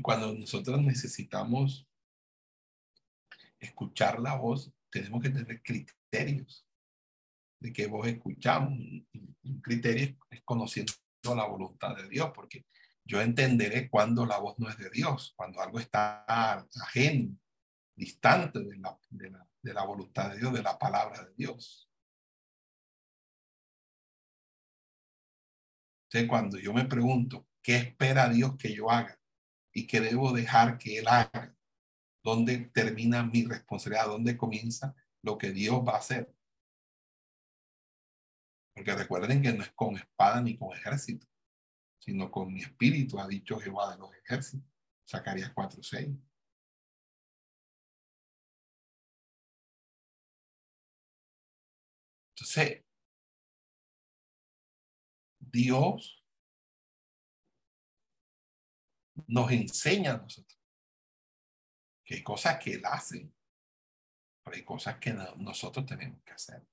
[0.00, 1.86] Y cuando nosotros necesitamos
[3.58, 6.66] escuchar la voz, tenemos que tener criterios
[7.60, 8.78] de qué voz escuchamos.
[8.78, 12.64] Un criterio es conociendo la voluntad de Dios, porque
[13.04, 16.24] yo entenderé cuando la voz no es de Dios, cuando algo está
[16.82, 17.36] ajeno,
[17.94, 21.90] distante de la, de la, de la voluntad de Dios, de la palabra de Dios.
[26.06, 29.19] Entonces, cuando yo me pregunto, ¿qué espera Dios que yo haga?
[29.72, 31.54] Y que debo dejar que Él haga.
[32.22, 34.06] ¿Dónde termina mi responsabilidad?
[34.06, 36.34] ¿Dónde comienza lo que Dios va a hacer?
[38.74, 41.26] Porque recuerden que no es con espada ni con ejército,
[41.98, 44.68] sino con mi espíritu, ha dicho Jehová de los ejércitos.
[45.08, 46.16] Zacarías 4:6.
[52.34, 52.84] Entonces,
[55.38, 56.19] Dios
[59.28, 60.60] nos enseña a nosotros
[62.04, 63.32] que hay cosas que él hace,
[64.42, 66.66] pero hay cosas que nosotros tenemos que hacer.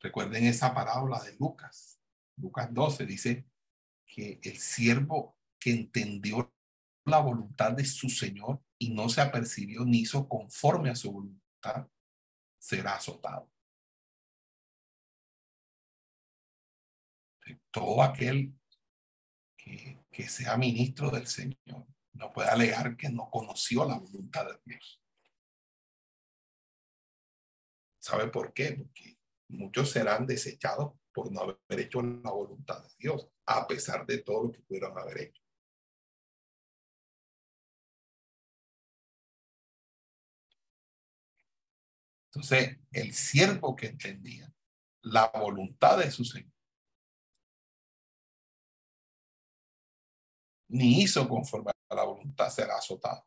[0.00, 2.00] Recuerden esa parábola de Lucas.
[2.36, 3.46] Lucas 12 dice
[4.04, 6.52] que el siervo que entendió
[7.04, 11.88] la voluntad de su Señor y no se apercibió ni hizo conforme a su voluntad,
[12.58, 13.50] será azotado.
[17.70, 18.58] Todo aquel
[19.64, 25.02] que, sea ministro del Señor no puede alegar que no conoció la voluntad de Dios.
[28.00, 28.72] ¿Sabe por qué?
[28.72, 34.18] Porque muchos serán desechados por no haber hecho la voluntad de Dios, a pesar de
[34.18, 35.42] todo lo que pudieron haber hecho.
[42.26, 44.52] Entonces, el siervo que entendía
[45.02, 46.53] la voluntad de su Señor
[50.74, 53.24] ni hizo conforme a la voluntad, será azotado.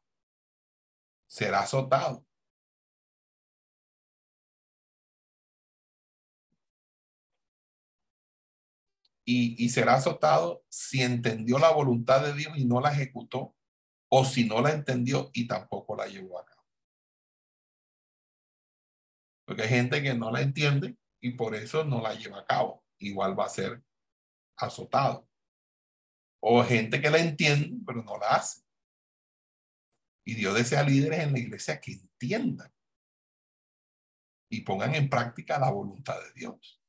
[1.26, 2.26] Será azotado.
[9.24, 13.56] Y, y, será azotado si entendió la voluntad de Dios y no la ejecutó,
[14.10, 16.64] o si no la entendió y tampoco la llevó a cabo.
[19.46, 22.84] Porque hay gente que no la entiende y por eso no la lleva a cabo.
[23.00, 23.84] Igual va a ser
[24.58, 25.28] azotado.
[26.50, 28.62] O gente que la entiende, pero no la hace.
[30.26, 32.74] Y Dios desea líderes en la iglesia que entiendan
[34.50, 36.82] y pongan en práctica la voluntad de Dios.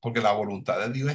[0.00, 1.14] Porque la voluntad de Dios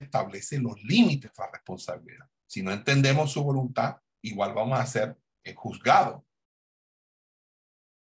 [0.00, 2.28] establece los límites para responsabilidad.
[2.48, 5.16] Si no entendemos su voluntad, igual vamos a ser
[5.54, 6.24] juzgados.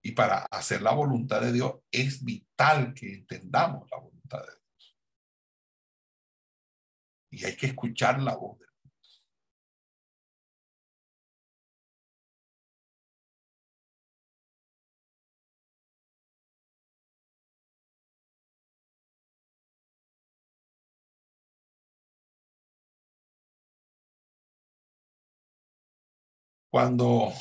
[0.05, 4.62] Y para hacer la voluntad de Dios es vital que entendamos la voluntad de Dios.
[7.33, 9.25] Y hay que escuchar la voz de Dios.
[26.71, 27.33] Cuando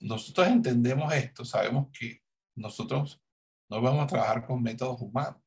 [0.00, 2.22] nosotros entendemos esto, sabemos que
[2.54, 3.20] nosotros
[3.68, 5.42] no vamos a trabajar con métodos humanos.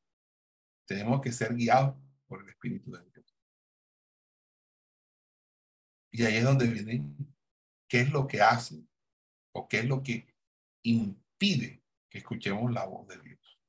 [0.86, 1.96] Tenemos que ser guiados
[2.28, 3.13] por el Espíritu de Dios.
[6.14, 7.04] Y ahí es donde viene
[7.88, 8.86] qué es lo que hace
[9.52, 10.28] o qué es lo que
[10.84, 13.60] impide que escuchemos la voz de Dios.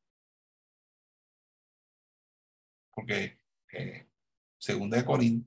[2.91, 3.41] Porque
[3.73, 4.11] eh,
[4.59, 5.03] según de,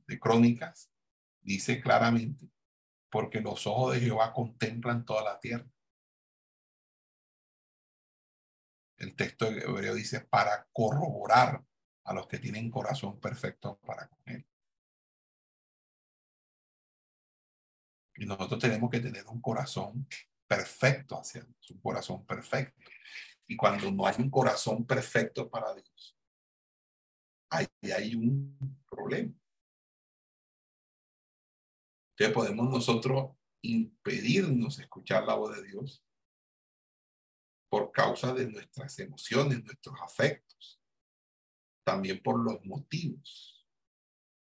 [0.08, 0.92] de Crónicas
[1.40, 2.50] dice claramente
[3.12, 5.70] porque los ojos de Jehová contemplan toda la tierra.
[8.98, 11.64] El texto hebreo dice para corroborar
[12.06, 14.48] a los que tienen corazón perfecto para con él.
[18.18, 20.08] Y nosotros tenemos que tener un corazón
[20.48, 22.82] perfecto hacia Dios, un corazón perfecto.
[23.48, 26.18] Y cuando no hay un corazón perfecto para Dios,
[27.50, 29.34] ahí hay un problema.
[32.12, 36.04] Entonces podemos nosotros impedirnos escuchar la voz de Dios
[37.70, 40.82] por causa de nuestras emociones, nuestros afectos,
[41.86, 43.68] también por los motivos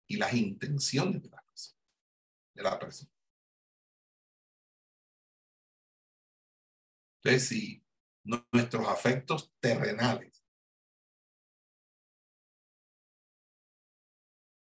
[0.07, 1.79] y las intenciones de la persona.
[2.53, 3.12] De la persona.
[7.23, 7.83] Entonces, si
[8.51, 10.43] nuestros afectos terrenales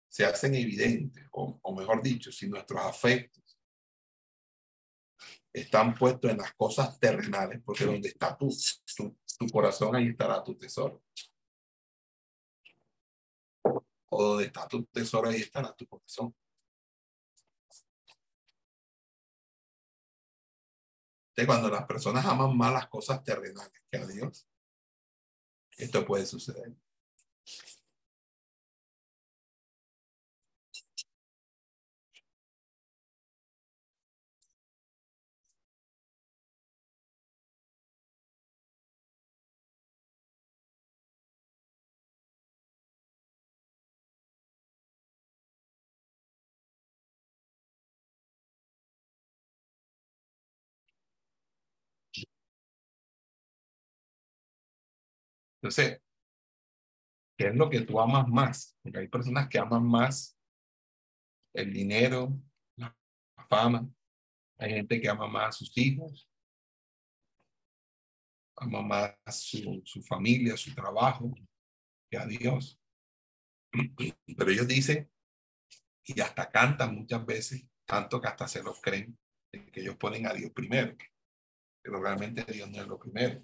[0.09, 3.59] se hacen evidentes, o, o mejor dicho, si nuestros afectos
[5.53, 8.49] están puestos en las cosas terrenales, porque donde está tu,
[8.97, 11.03] tu, tu corazón, ahí estará tu tesoro.
[14.11, 16.33] O donde está tu tesoro, ahí estará tu corazón.
[21.47, 24.47] Cuando las personas aman más las cosas terrenales que a Dios,
[25.77, 26.73] esto puede suceder.
[55.65, 56.03] Entonces,
[57.39, 58.77] ¿qué es lo que tú amas más?
[58.83, 60.39] Porque hay personas que aman más
[61.55, 62.39] el dinero,
[62.77, 62.95] la
[63.49, 63.89] fama.
[64.59, 66.29] Hay gente que ama más a sus hijos,
[68.57, 71.33] ama más su, su familia, su trabajo,
[72.11, 72.79] que a Dios.
[74.37, 75.11] Pero ellos dicen,
[76.05, 79.19] y hasta cantan muchas veces, tanto que hasta se los creen,
[79.51, 80.95] que ellos ponen a Dios primero.
[81.83, 83.43] Pero realmente Dios no es lo primero.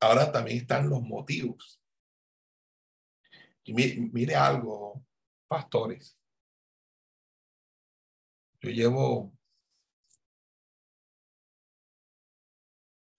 [0.00, 1.80] Ahora también están los motivos.
[3.64, 5.04] Y mire, algo,
[5.48, 6.16] pastores.
[8.60, 9.32] Yo llevo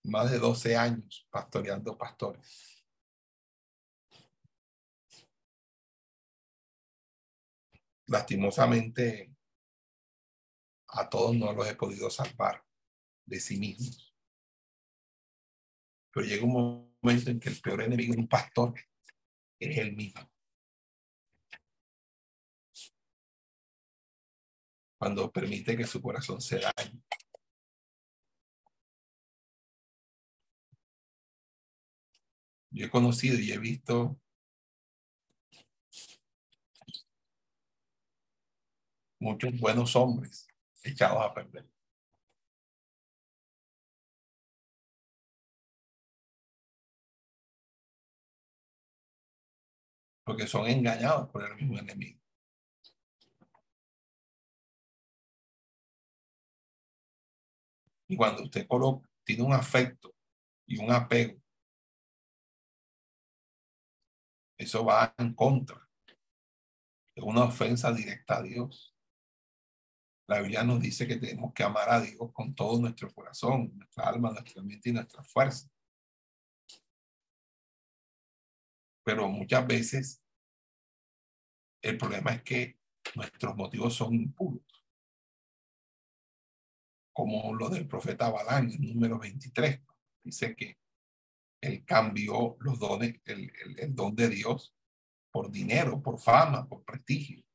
[0.03, 2.76] más de 12 años pastoreando pastores.
[8.07, 9.35] Lastimosamente
[10.89, 12.63] a todos no los he podido salvar
[13.25, 14.15] de sí mismos.
[16.11, 18.73] Pero llega un momento en que el peor enemigo de un pastor
[19.59, 20.21] es el mismo.
[24.97, 27.03] Cuando permite que su corazón se dañe.
[32.71, 34.19] Yo he conocido y he visto
[39.27, 40.47] muchos buenos hombres
[40.83, 41.67] echados a perder.
[50.23, 52.19] Porque son engañados por el mismo enemigo.
[58.09, 58.65] Y cuando usted
[59.25, 60.15] tiene un afecto
[60.65, 61.41] y un apego,
[64.57, 65.85] eso va en contra.
[67.13, 68.96] Es una ofensa directa a Dios.
[70.27, 74.09] La Biblia nos dice que tenemos que amar a Dios con todo nuestro corazón, nuestra
[74.09, 75.69] alma, nuestra mente y nuestra fuerza.
[79.05, 80.21] Pero muchas veces
[81.81, 82.77] el problema es que
[83.15, 84.65] nuestros motivos son impuros.
[87.13, 89.81] Como lo del profeta Balán, el número 23.
[90.23, 90.77] Dice que
[91.61, 94.75] él cambió los dones, el, el don de Dios
[95.31, 97.46] por dinero, por fama, por prestigio.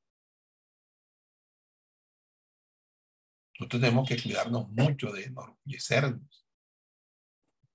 [3.59, 6.47] Nosotros tenemos que cuidarnos mucho de enorgullecernos.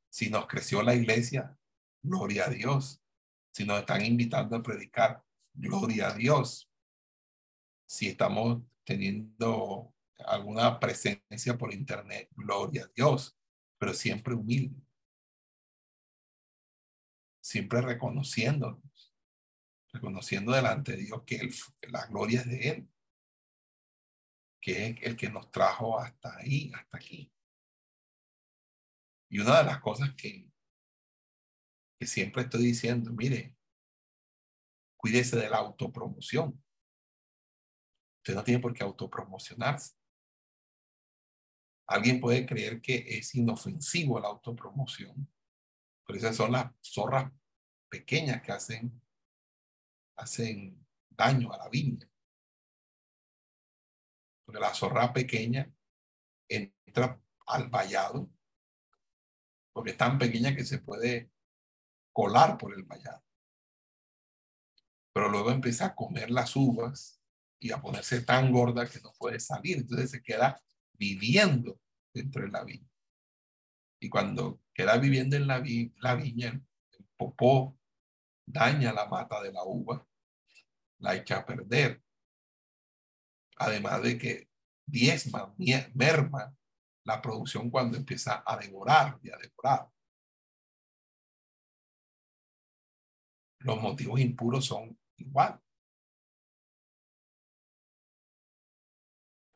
[0.10, 1.58] Si nos creció la iglesia,
[2.02, 3.02] gloria a Dios.
[3.54, 5.24] Si nos están invitando a predicar,
[5.54, 6.70] gloria a Dios.
[7.86, 9.94] Si estamos teniendo
[10.26, 13.38] alguna presencia por internet, gloria a Dios,
[13.78, 14.82] pero siempre humilde.
[17.40, 19.14] Siempre reconociéndonos,
[19.94, 21.50] reconociendo delante de Dios que
[21.90, 22.90] la gloria es de Él
[24.62, 27.32] que es el que nos trajo hasta ahí, hasta aquí.
[29.30, 30.50] Y una de las cosas que,
[32.00, 33.56] que siempre estoy diciendo, mire,
[34.98, 36.64] cuídese de la autopromoción.
[38.20, 39.96] Usted no tiene por qué autopromocionarse.
[41.88, 45.32] Alguien puede creer que es inofensivo la autopromoción,
[46.06, 47.32] pero esas son las zorras
[47.90, 49.02] pequeñas que hacen,
[50.18, 52.10] hacen daño a la viña
[54.48, 55.70] porque la zorra pequeña
[56.48, 58.32] entra al vallado,
[59.74, 61.30] porque es tan pequeña que se puede
[62.14, 63.22] colar por el vallado.
[65.14, 67.22] Pero luego empieza a comer las uvas
[67.60, 69.80] y a ponerse tan gorda que no puede salir.
[69.80, 70.62] Entonces se queda
[70.94, 71.82] viviendo
[72.14, 72.90] dentro de la viña.
[74.00, 75.62] Y cuando queda viviendo en la,
[75.98, 76.50] la viña,
[76.92, 77.78] el popó
[78.46, 80.08] daña la mata de la uva,
[81.00, 82.02] la echa a perder
[83.60, 84.50] además de que
[84.86, 85.54] diezma,
[85.94, 86.56] merma
[87.04, 89.90] la producción cuando empieza a devorar y a devorar.
[93.60, 95.62] Los motivos impuros son igual.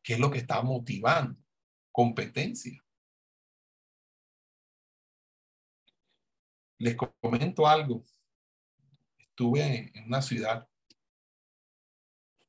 [0.02, 1.40] ¿Qué es lo que está motivando?
[1.92, 2.82] Competencia.
[6.78, 8.02] Les comento algo.
[9.18, 10.68] Estuve en una ciudad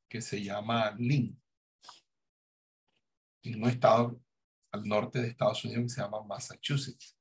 [0.10, 1.43] que se llama Lynn
[3.44, 4.20] en un estado
[4.72, 7.18] al norte de Estados Unidos que se llama Massachusetts.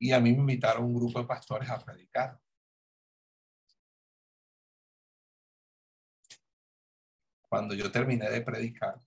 [0.00, 2.40] Y a mí me invitaron un grupo de pastores a predicar.
[7.48, 9.00] Cuando yo terminé de predicar,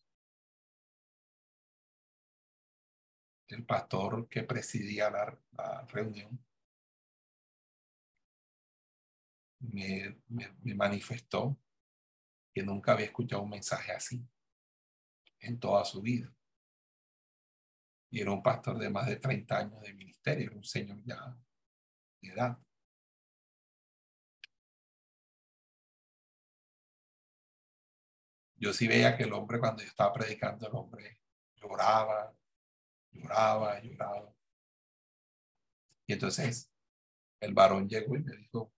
[3.47, 6.39] el pastor que presidía la, reunión
[9.59, 11.57] me manifestó
[12.53, 14.25] que nunca había escuchado un mensaje así
[15.39, 16.33] en toda su vida.
[18.09, 21.37] Y era un pastor de más de 30 años de ministerio, era un señor ya
[22.21, 22.57] de edad.
[28.55, 31.19] Yo sí veía que el hombre cuando yo estaba predicando, el hombre
[31.55, 32.35] lloraba,
[33.11, 34.35] lloraba, lloraba.
[36.05, 36.71] Y entonces
[37.39, 38.71] el varón llegó y me dijo,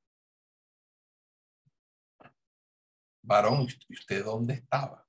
[3.24, 5.08] varón, ¿y usted dónde estaba?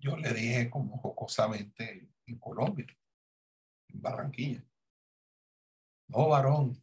[0.00, 2.86] Yo le dije como jocosamente en Colombia,
[3.88, 4.64] en Barranquilla.
[6.08, 6.82] No, varón.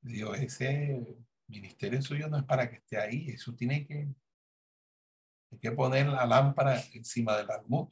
[0.00, 1.04] Digo, ese
[1.48, 4.14] ministerio suyo no es para que esté ahí, eso tiene que,
[5.50, 7.88] hay que poner la lámpara encima del almud.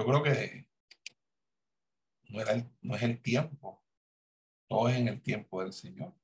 [0.00, 0.66] Yo creo que
[2.30, 3.82] no, era no es el tiempo
[4.68, 6.14] Todo es en el tiempo del Señor.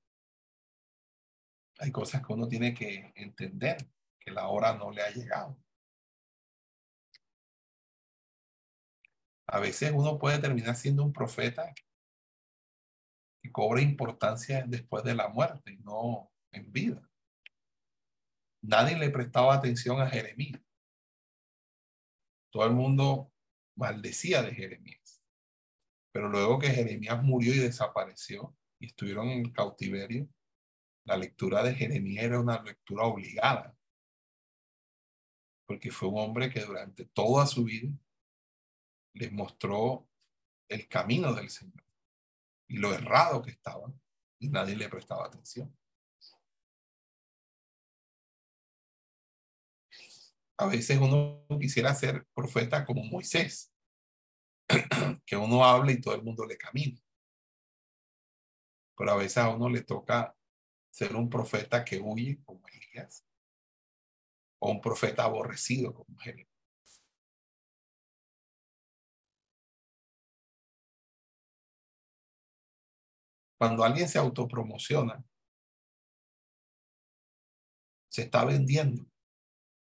[1.78, 3.76] Hay cosas que uno tiene que entender,
[4.18, 5.58] que la hora no le ha llegado.
[9.48, 11.74] A veces uno puede terminar siendo un profeta
[13.42, 17.10] que cobra importancia después de la muerte y no en vida.
[18.62, 20.62] Nadie le prestaba atención a Jeremías.
[22.50, 23.32] Todo el mundo
[23.76, 25.22] maldecía de Jeremías.
[26.12, 30.28] Pero luego que Jeremías murió y desapareció y estuvieron en el cautiverio,
[31.04, 33.76] la lectura de Jeremías era una lectura obligada.
[35.66, 37.92] Porque fue un hombre que durante toda su vida
[39.12, 40.08] les mostró
[40.68, 41.84] el camino del Señor
[42.68, 43.92] y lo errado que estaba
[44.38, 45.74] y nadie le prestaba atención.
[50.58, 53.72] A veces uno quisiera ser profeta como Moisés,
[55.26, 57.00] que uno habla y todo el mundo le camina.
[58.96, 60.34] Pero a veces a uno le toca
[60.90, 63.26] ser un profeta que huye como Elías
[64.58, 66.48] o un profeta aborrecido como Jeremías.
[73.58, 75.22] Cuando alguien se autopromociona,
[78.08, 79.06] se está vendiendo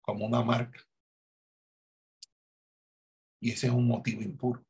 [0.05, 0.79] como una marca.
[3.41, 4.63] Y ese es un motivo impuro.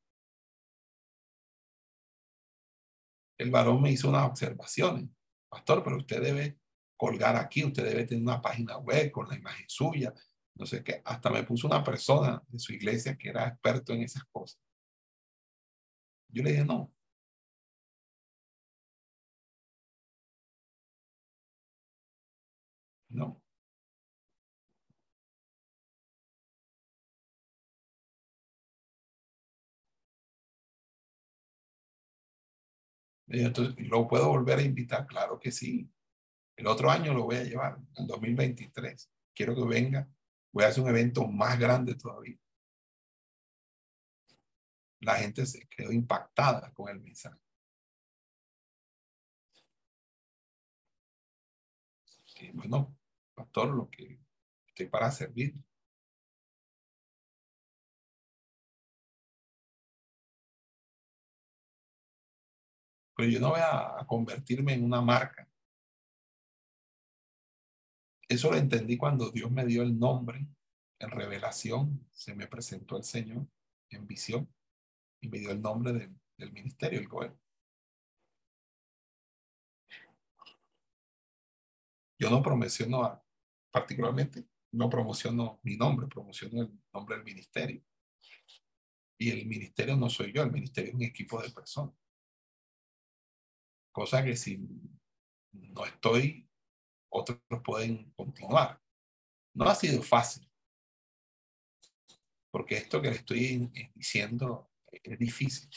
[3.38, 5.10] El varón me hizo unas observaciones.
[5.50, 6.58] Pastor, pero usted debe
[6.98, 10.14] colgar aquí, usted debe tener una página web con la imagen suya,
[10.56, 11.02] no sé qué.
[11.06, 14.60] Hasta me puso una persona de su iglesia que era experto en esas cosas.
[16.30, 16.92] Yo le dije, no,
[23.10, 23.45] No.
[33.44, 35.06] Entonces, ¿lo puedo volver a invitar?
[35.08, 35.90] Claro que sí.
[36.56, 39.12] El otro año lo voy a llevar, en 2023.
[39.34, 40.10] Quiero que venga.
[40.52, 42.38] Voy a hacer un evento más grande todavía.
[45.02, 47.40] La gente se quedó impactada con el mensaje.
[52.54, 52.98] bueno,
[53.34, 54.20] pastor, lo que
[54.68, 55.56] estoy para servir.
[63.16, 65.50] Pero yo no voy a, convertirme en una marca.
[68.28, 70.48] Eso lo entendí cuando Dios me dio el nombre
[71.00, 72.08] en revelación.
[72.12, 73.48] Se me presentó el Señor
[73.90, 74.54] en visión
[75.22, 77.40] y me dio el nombre del ministerio, el gobierno.
[82.18, 83.24] Yo no promociono
[83.72, 87.82] particularmente, no promociono mi nombre, promociono el nombre del ministerio.
[89.18, 91.96] Y el ministerio no soy yo, el ministerio es un equipo de personas.
[93.96, 94.58] Cosa que si
[95.54, 96.50] no estoy,
[97.10, 98.82] otros pueden continuar.
[99.54, 100.52] No ha sido fácil.
[102.52, 105.70] Porque esto que le estoy diciendo es difícil.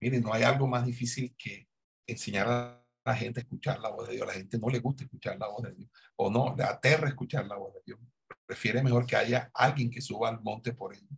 [0.00, 1.68] Miren, no hay algo más difícil que
[2.04, 4.26] enseñar a la gente escuchar la voz de Dios.
[4.26, 5.90] La gente no le gusta escuchar la voz de Dios.
[6.16, 8.00] O no, le aterra escuchar la voz de Dios.
[8.44, 11.16] Prefiere mejor que haya alguien que suba al monte por ellos.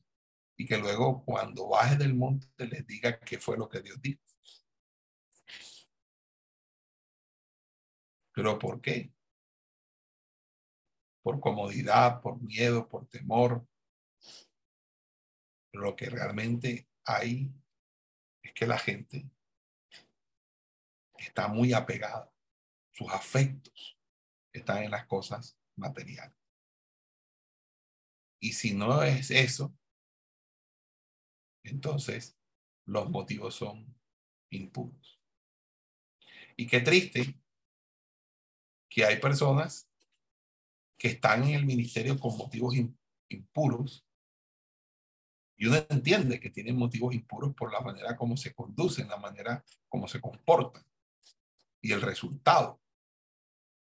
[0.58, 4.20] Y que luego cuando baje del monte les diga qué fue lo que Dios dijo.
[8.36, 9.10] ¿Pero por qué?
[11.22, 13.66] Por comodidad, por miedo, por temor.
[15.72, 17.50] Lo que realmente hay
[18.42, 19.30] es que la gente
[21.16, 22.30] está muy apegada.
[22.92, 23.98] Sus afectos
[24.52, 26.36] están en las cosas materiales.
[28.38, 29.74] Y si no es eso,
[31.64, 32.38] entonces
[32.84, 33.98] los motivos son
[34.50, 35.22] impuros.
[36.54, 37.40] Y qué triste
[38.96, 39.90] que hay personas
[40.98, 42.74] que están en el ministerio con motivos
[43.28, 44.06] impuros
[45.54, 49.62] y uno entiende que tienen motivos impuros por la manera como se conducen, la manera
[49.86, 50.82] como se comportan
[51.82, 52.80] y el resultado.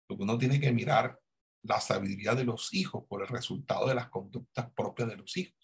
[0.09, 1.21] Uno tiene que mirar
[1.65, 5.64] la sabiduría de los hijos por el resultado de las conductas propias de los hijos.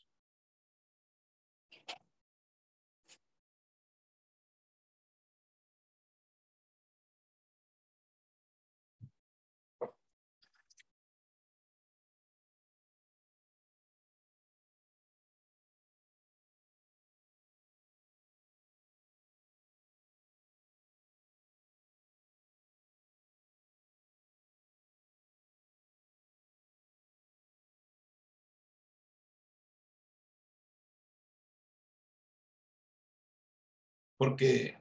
[34.20, 34.78] porque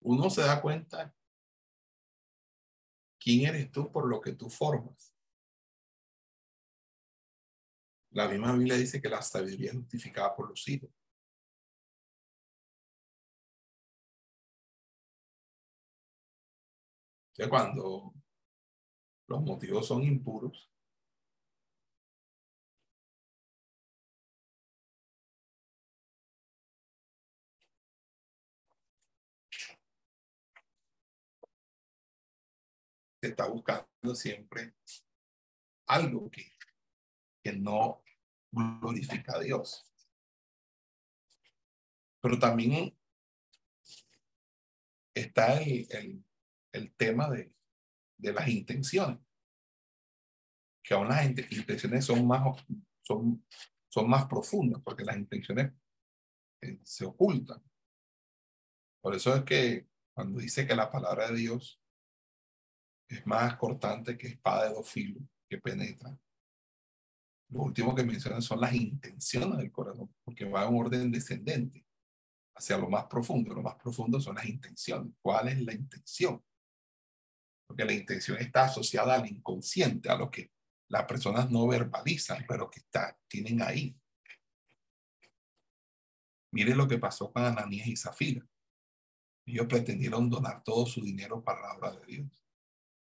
[0.00, 1.14] uno se da cuenta
[3.18, 5.16] quién eres tú por lo que tú formas.
[8.10, 10.90] La misma Biblia dice que la sabiduría es justificada por los hijos.
[17.30, 18.12] Entonces, cuando
[19.26, 20.71] los motivos son impuros,
[33.22, 34.74] se está buscando siempre
[35.86, 36.50] algo que,
[37.40, 38.02] que no
[38.50, 39.84] glorifica a Dios.
[42.20, 42.98] Pero también
[45.14, 46.24] está el,
[46.72, 47.54] el, tema de,
[48.16, 49.20] de, las intenciones,
[50.82, 52.42] que aún las intenciones son más,
[53.02, 53.46] son,
[53.88, 55.72] son más profundas, porque las intenciones
[56.60, 57.62] eh, se ocultan.
[59.00, 61.81] Por eso es que cuando dice que la palabra de Dios
[63.12, 66.16] es más cortante que espada de dos filos que penetra.
[67.48, 71.84] Lo último que mencionan son las intenciones del corazón, porque va en orden descendente
[72.54, 73.54] hacia lo más profundo.
[73.54, 75.12] Lo más profundo son las intenciones.
[75.20, 76.42] ¿Cuál es la intención?
[77.66, 80.50] Porque la intención está asociada al inconsciente, a lo que
[80.88, 83.94] las personas no verbalizan, pero que está, tienen ahí.
[86.52, 88.46] Mire lo que pasó con Ananías y Zafira.
[89.44, 92.41] Ellos pretendieron donar todo su dinero para la obra de Dios.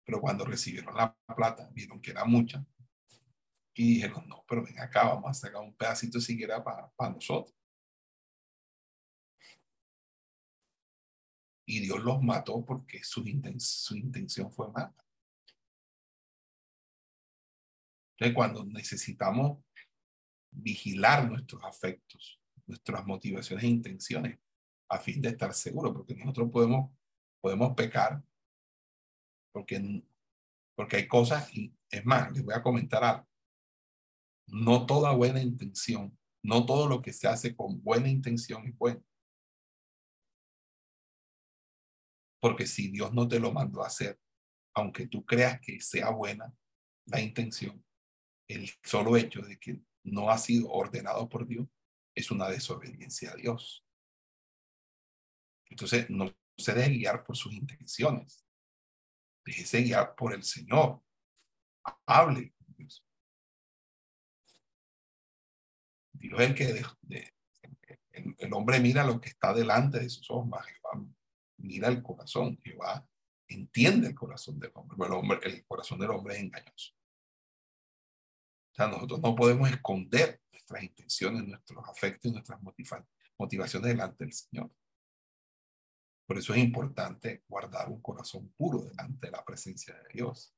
[0.05, 2.65] Pero cuando recibieron la plata, vieron que era mucha
[3.75, 7.55] y dijeron, no, pero ven acá, vamos a sacar un pedacito siquiera para, para nosotros.
[11.67, 13.25] Y Dios los mató porque su,
[13.59, 14.95] su intención fue mala.
[18.13, 19.65] Entonces, cuando necesitamos
[20.51, 24.39] vigilar nuestros afectos, nuestras motivaciones e intenciones,
[24.89, 26.95] a fin de estar seguros, porque nosotros podemos,
[27.41, 28.23] podemos pecar
[29.53, 30.03] porque,
[30.75, 33.29] porque hay cosas, y es más, les voy a comentar algo.
[34.49, 39.05] No toda buena intención, no todo lo que se hace con buena intención es bueno.
[42.41, 44.19] Porque si Dios no te lo mandó a hacer,
[44.75, 46.53] aunque tú creas que sea buena
[47.07, 47.85] la intención,
[48.49, 51.69] el solo hecho de que no ha sido ordenado por Dios
[52.15, 53.87] es una desobediencia a Dios.
[55.71, 58.45] Entonces, no se debe guiar por sus intenciones.
[59.45, 61.03] Déjese guiar por el Señor.
[62.07, 63.05] Hable Dios.
[66.13, 67.33] Dios es el que
[68.13, 71.07] el, hombre mira lo que está delante de sus ojos, Jehová
[71.57, 73.07] mira el corazón, Jehová
[73.49, 76.93] entiende el corazón del hombre, pero el, hombre, el corazón del hombre es engañoso.
[78.73, 82.61] O sea, nosotros no podemos esconder nuestras intenciones, nuestros afectos y nuestras
[83.37, 84.71] motivaciones delante del Señor.
[86.33, 90.57] Por eso es importante guardar un corazón puro delante de la presencia de Dios.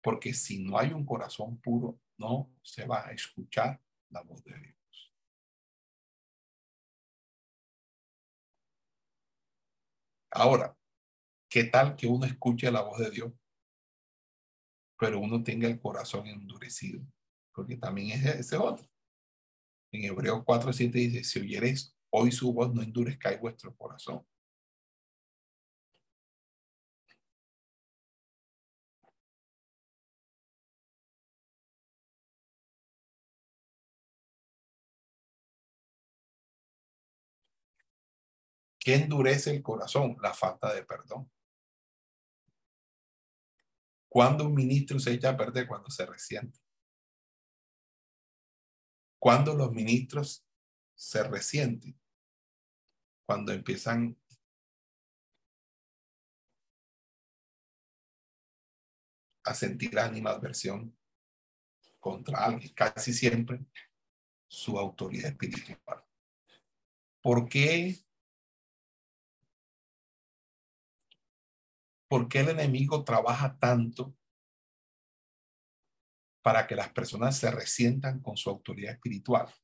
[0.00, 4.56] Porque si no hay un corazón puro, no se va a escuchar la voz de
[4.56, 5.12] Dios.
[10.30, 10.78] Ahora,
[11.50, 13.32] ¿qué tal que uno escuche la voz de Dios,
[14.96, 17.04] pero uno tenga el corazón endurecido?
[17.52, 18.88] Porque también es ese otro.
[19.90, 24.26] En Hebreos 4.7 dice, si oyeres Hoy su voz no endurezca vuestro corazón.
[38.80, 40.16] ¿Qué endurece el corazón?
[40.22, 41.30] La falta de perdón.
[44.08, 45.66] ¿Cuándo un ministro se echa a perder?
[45.68, 46.58] Cuando se resiente.
[49.18, 50.47] Cuando los ministros
[50.98, 51.94] se resiente
[53.24, 54.18] cuando empiezan
[59.44, 60.98] a sentir animadversión
[62.00, 63.64] contra alguien, casi siempre
[64.48, 66.04] su autoridad espiritual.
[67.22, 67.96] ¿Por qué?
[72.08, 74.16] ¿Por qué el enemigo trabaja tanto
[76.42, 79.54] para que las personas se resientan con su autoridad espiritual?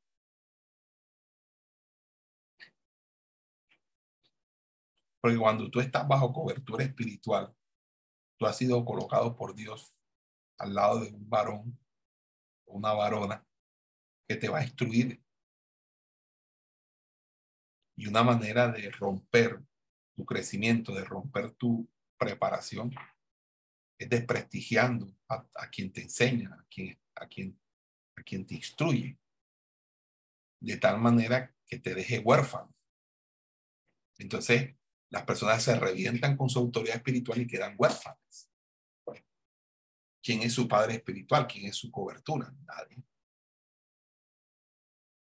[5.25, 7.57] Porque cuando tú estás bajo cobertura espiritual,
[8.37, 9.99] tú has sido colocado por Dios
[10.59, 11.79] al lado de un varón
[12.67, 13.43] o una varona
[14.29, 15.25] que te va a instruir.
[17.97, 19.63] Y una manera de romper
[20.15, 22.95] tu crecimiento, de romper tu preparación,
[23.97, 27.59] es desprestigiando a, quien te enseña, a quien, a, quien,
[28.15, 29.19] a quien te instruye,
[30.61, 32.77] de tal manera que te deje huérfano.
[34.19, 34.77] Entonces,
[35.11, 38.51] las personas se revientan con su autoridad espiritual y quedan huérfanas.
[40.23, 41.47] ¿Quién es su padre espiritual?
[41.47, 42.51] ¿Quién es su cobertura?
[42.65, 43.05] Nadie.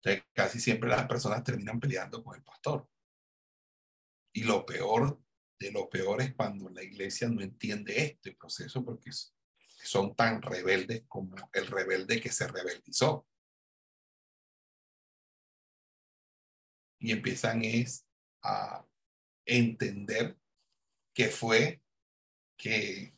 [0.00, 2.88] Entonces, casi siempre las personas terminan peleando con el pastor.
[4.32, 5.20] Y lo peor
[5.58, 11.04] de lo peor es cuando la iglesia no entiende este proceso porque son tan rebeldes
[11.08, 13.26] como el rebelde que se rebeldizó.
[16.98, 18.06] Y empiezan es
[18.42, 18.84] a
[19.46, 20.36] entender
[21.14, 21.80] que fue
[22.56, 23.16] que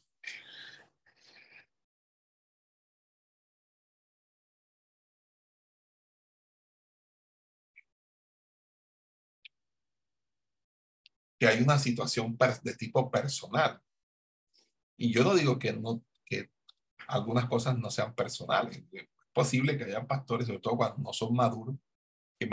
[11.39, 13.81] que hay una situación de tipo personal.
[14.97, 16.51] Y yo no digo que, no, que
[17.07, 18.83] algunas cosas no sean personales.
[18.91, 21.77] Es posible que haya pastores, sobre todo cuando no son maduros,
[22.39, 22.47] que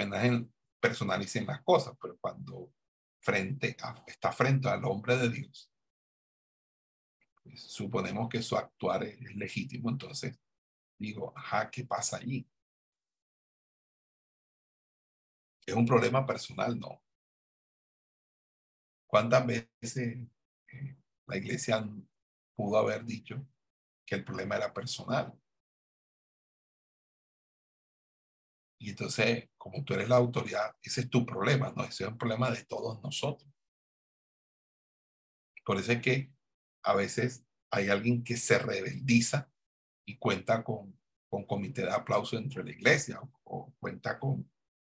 [0.79, 2.71] personalicen las cosas, pero cuando
[3.25, 5.71] frente está frente al hombre de Dios,
[7.55, 10.39] suponemos que su actuar es, es legítimo, entonces
[10.99, 12.47] digo, ajá, ¿qué pasa allí?
[15.65, 16.79] ¿Es un problema personal?
[16.79, 17.01] No.
[19.07, 21.83] ¿Cuántas veces eh, la iglesia
[22.55, 23.47] pudo haber dicho
[24.05, 25.33] que el problema era personal?
[28.77, 31.83] Y entonces, como tú eres la autoridad, ese es tu problema, ¿no?
[31.85, 33.51] Ese es un problema de todos nosotros.
[35.65, 36.31] Por eso es que
[36.83, 39.51] a veces hay alguien que se rebeldiza
[40.07, 40.95] y cuenta con,
[41.27, 44.47] con comité de aplauso dentro de la iglesia o, cuenta con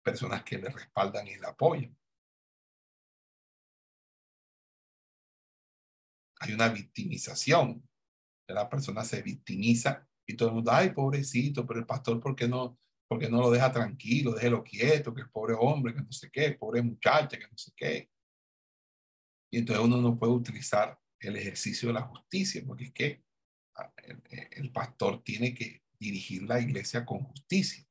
[0.04, 1.98] personas que le respaldan y le apoyan.
[6.42, 7.84] hay una victimización.
[8.48, 12.48] La persona se victimiza y todo el mundo, ay, pobrecito, pero el pastor, ¿por qué
[12.48, 12.80] no,
[13.10, 14.34] por qué no lo deja tranquilo?
[14.34, 17.72] Déjelo quieto, que el pobre hombre, que no sé qué, pobre muchacha, que no sé
[17.76, 18.10] qué.
[19.52, 23.24] Y entonces uno no puede utilizar el ejercicio de la justicia, porque es que
[23.76, 23.92] ah,
[24.52, 27.84] el, pastor tiene que dirigir la iglesia con justicia.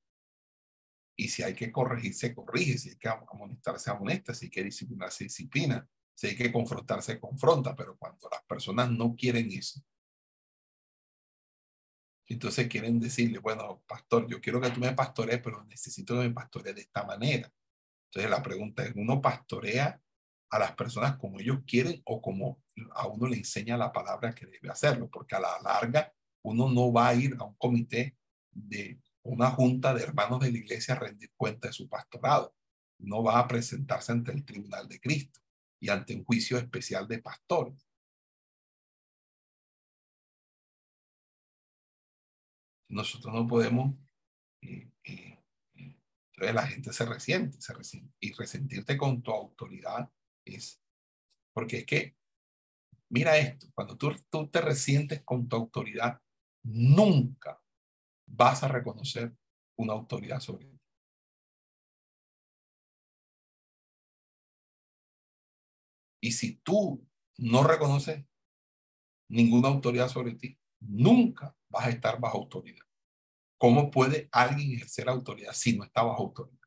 [1.16, 2.78] Y si hay que corregir, se corrige.
[2.78, 4.32] Si hay que amonestar, se amonesta.
[4.32, 5.86] Si hay que disciplinar, se disciplina
[6.18, 9.80] si hay que confrontarse, se confronta, pero cuando las personas no quieren eso,
[12.34, 16.34] entonces quieren decirle, bueno, pastor, yo quiero que tú me pastorees, pero necesito que me
[16.34, 17.50] pastorees de esta manera.
[18.10, 20.00] Entonces la pregunta es, ¿uno pastorea
[20.50, 22.62] a las personas como ellos quieren o como
[22.92, 25.08] a uno le enseña la palabra que debe hacerlo?
[25.10, 26.12] Porque a la larga
[26.42, 28.16] uno no va a ir a un comité
[28.52, 32.54] de una junta de hermanos de la iglesia a rendir cuenta de su pastorado.
[32.98, 35.40] No va a presentarse ante el tribunal de Cristo
[35.80, 37.87] y ante un juicio especial de pastores.
[42.88, 43.94] Nosotros no podemos,
[44.62, 45.38] eh, eh,
[45.74, 50.10] eh, la gente se resiente, se resiente, y resentirte con tu autoridad
[50.44, 50.80] es,
[51.52, 52.16] porque es que,
[53.10, 56.20] mira esto, cuando tú, tú te resientes con tu autoridad,
[56.64, 57.60] nunca
[58.26, 59.36] vas a reconocer
[59.76, 60.78] una autoridad sobre ti.
[66.20, 67.06] Y si tú
[67.38, 68.24] no reconoces
[69.30, 72.84] ninguna autoridad sobre ti, nunca vas a estar bajo autoridad.
[73.58, 76.58] ¿Cómo puede alguien ejercer autoridad si no está bajo autoridad?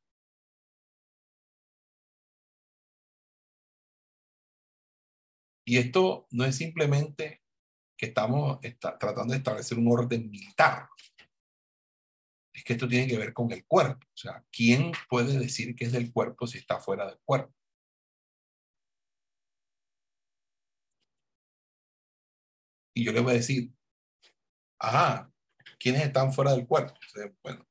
[5.66, 7.42] Y esto no es simplemente
[7.98, 10.90] que estamos tratando de establecer un orden militar.
[12.54, 14.06] Es que esto tiene que ver con el cuerpo.
[14.08, 17.54] O sea, ¿quién puede decir que es del cuerpo si está fuera del cuerpo?
[22.94, 23.72] y yo le voy a decir,
[24.82, 25.32] ajá,
[25.80, 26.94] ¿quiénes están fuera del cuerpo?
[27.44, 27.66] bueno,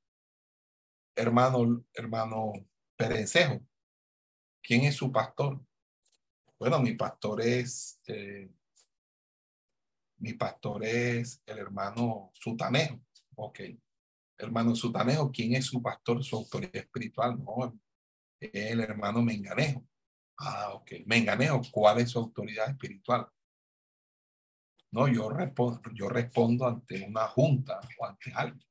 [1.17, 2.53] hermano, hermano
[2.97, 3.61] Perencejo,
[4.63, 5.61] ¿quién es su pastor?
[6.59, 8.49] Bueno, mi pastor es, eh,
[10.19, 13.01] mi pastor es el hermano Sutanejo.
[13.35, 13.61] Ok.
[14.39, 17.43] Hermano Sutanejo, ¿quién es su pastor, su autoridad espiritual?
[17.43, 17.79] No,
[18.39, 19.85] el hermano Menganejo.
[20.39, 20.93] Ah, ok.
[21.07, 23.27] Menganejo, ¿cuál es su autoridad espiritual?
[24.93, 28.67] No, yo respondo, yo respondo ante una junta o ante alguien.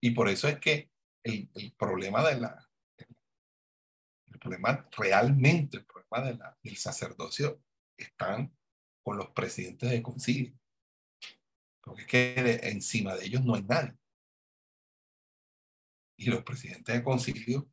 [0.00, 0.90] Y por eso es que
[1.22, 2.68] el, problema de la,
[4.26, 7.62] el problema realmente, el problema de la, del sacerdocio
[7.96, 8.56] están
[9.02, 10.58] con los presidentes de concilio.
[11.80, 13.96] Porque es que encima de ellos no hay nadie.
[16.18, 17.68] Y los presidentes de concilio,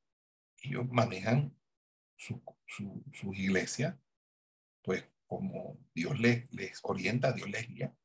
[0.62, 1.56] ellos manejan
[2.16, 2.44] su,
[2.76, 4.00] su, su iglesia,
[4.84, 7.96] pues como Dios les, les orienta, Dios les guía.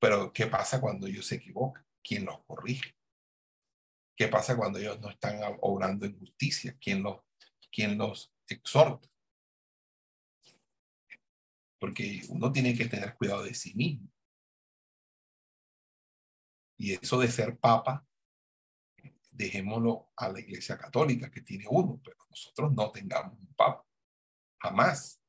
[0.00, 1.86] Pero ¿qué pasa cuando ellos se equivocan?
[2.02, 2.96] ¿Quién los corrige?
[4.16, 6.76] ¿Qué pasa cuando ellos no están obrando en justicia?
[6.80, 7.22] ¿Quién los,
[7.70, 9.08] quién los exhorta?
[11.78, 14.08] Porque uno tiene que tener cuidado de sí mismo.
[16.78, 18.06] Y eso de ser papa,
[19.32, 23.84] dejémoslo a la Iglesia Católica, que tiene uno, pero nosotros no tengamos un papa.
[24.60, 25.20] Jamás.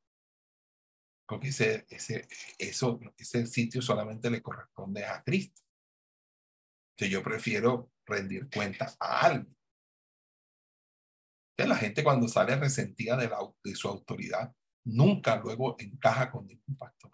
[1.26, 2.28] Porque ese, ese,
[2.58, 5.62] eso, ese sitio solamente le corresponde a Cristo.
[6.96, 9.56] Que yo prefiero rendir cuenta a alguien.
[11.56, 16.76] la gente cuando sale resentida de, la, de su autoridad, nunca luego encaja con ningún
[16.76, 17.10] pastor.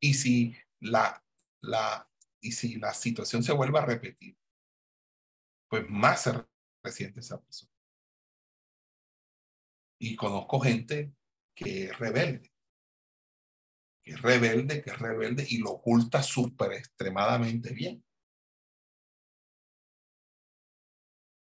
[0.00, 1.24] Y si la,
[1.62, 2.11] la,
[2.42, 4.36] y si la situación se vuelve a repetir,
[5.68, 6.32] pues más se
[6.82, 7.72] resiente esa persona.
[9.98, 11.14] Y conozco gente
[11.54, 12.52] que es rebelde,
[14.02, 18.04] que es rebelde, que es rebelde y lo oculta súper extremadamente bien.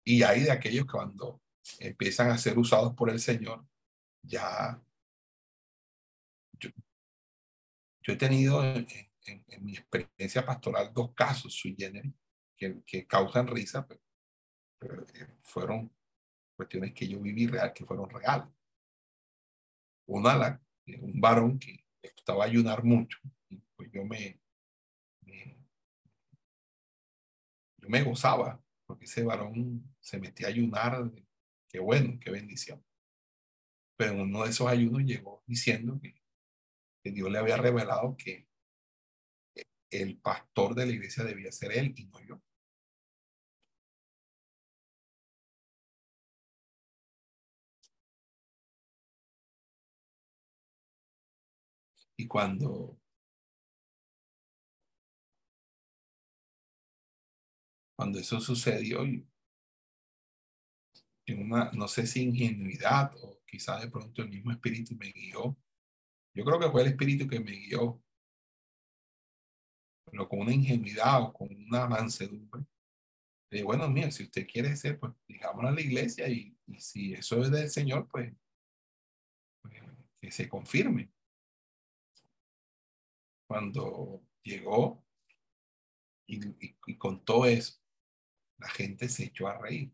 [0.03, 1.41] Y hay de aquellos que cuando
[1.79, 3.65] empiezan a ser usados por el Señor,
[4.23, 4.83] ya
[6.59, 8.85] yo, he tenido en,
[9.61, 12.13] mi experiencia pastoral dos casos sui generis
[12.57, 14.01] que, que causan risa, pero,
[14.77, 15.91] pero eh, fueron
[16.55, 18.47] cuestiones que yo viví real, que fueron reales.
[20.05, 20.61] Una, la,
[20.99, 23.17] un varón que estaba a ayunar mucho,
[23.49, 24.39] y pues yo me,
[27.77, 31.11] yo me gozaba, porque ese varón se metía a ayunar,
[31.67, 32.83] qué bueno, qué bendición.
[33.97, 36.13] Pero en uno de esos ayunos llegó diciendo que,
[37.03, 38.50] que Dios le había revelado que
[39.91, 42.41] el pastor de la iglesia debía ser él y no yo.
[52.17, 52.97] Y cuando
[57.95, 59.03] cuando eso sucedió,
[61.25, 65.55] en una, no sé si ingenuidad o quizás de pronto el mismo espíritu me guió.
[66.33, 68.01] Yo creo que fue el espíritu que me guió,
[70.11, 72.65] pero con una ingenuidad o con una mansedumbre.
[73.49, 77.41] Le bueno, mira, si usted quiere ser, pues digámoslo a la iglesia y, si eso
[77.41, 78.33] es del Señor, pues,
[79.61, 79.73] pues
[80.19, 81.11] que se confirme
[83.47, 85.05] cuando llegó
[86.27, 86.39] y,
[86.87, 87.81] y, contó eso,
[88.57, 89.91] la gente se echó a reír.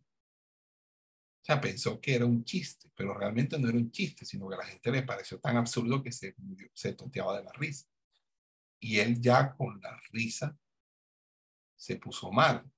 [1.41, 4.55] O sea, pensó que era un chiste, pero realmente no era un chiste, sino que
[4.55, 6.35] a la gente le pareció tan absurdo que se,
[6.73, 7.87] se tonteaba de la risa.
[8.79, 10.57] Y él ya con la risa
[11.75, 12.69] se puso mal.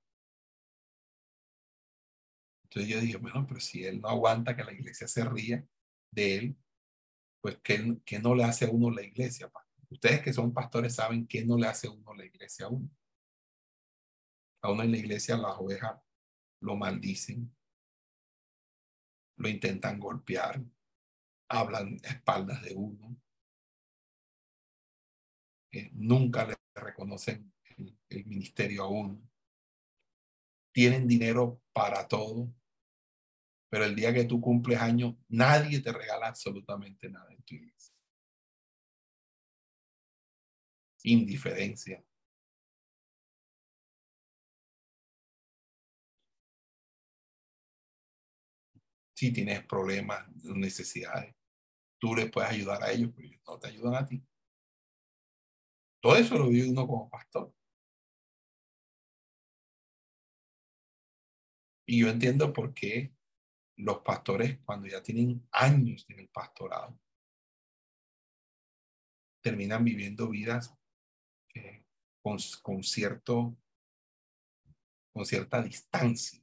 [2.64, 5.66] Entonces yo dije, bueno, pero si él no aguanta que la iglesia se ría
[6.12, 6.56] de él,
[7.40, 9.50] pues ¿qué, qué no le hace a uno la iglesia?
[9.88, 12.88] Ustedes que son pastores saben que no le hace uno la iglesia a uno.
[14.62, 16.00] A uno en la iglesia las ovejas
[16.60, 17.52] lo maldicen,
[19.36, 20.62] lo intentan golpear,
[21.48, 23.19] hablan espaldas de uno,
[25.72, 27.52] eh, nunca le reconocen
[28.08, 29.22] el, ministerio a uno,
[30.72, 32.52] tienen dinero para todo,
[33.68, 37.94] pero el día que tú cumples años, nadie te regala absolutamente nada en tu iglesia.
[41.02, 42.04] indiferencia.
[49.14, 51.34] Si tienes problemas, necesidades,
[51.98, 54.22] tú les puedes ayudar a ellos, pero ellos no te ayudan a ti.
[56.00, 57.54] Todo eso lo vive uno como pastor.
[61.86, 63.12] Y yo entiendo por qué
[63.76, 66.98] los pastores, cuando ya tienen años en el pastorado,
[69.42, 70.74] terminan viviendo vidas
[72.22, 73.56] con, con, cierto,
[75.12, 76.39] con cierta distancia.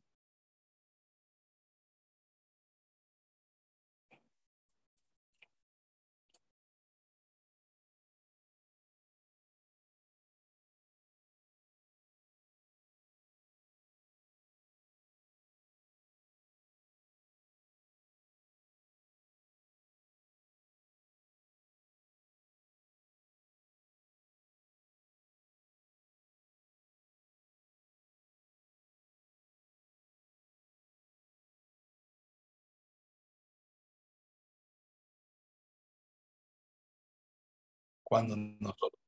[38.17, 39.01] Cuando nosotros,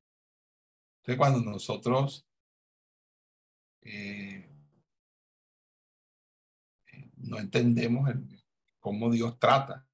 [1.18, 2.28] cuando nosotros
[3.82, 4.48] eh,
[7.16, 8.08] no entendemos
[8.78, 9.84] cómo Dios trata.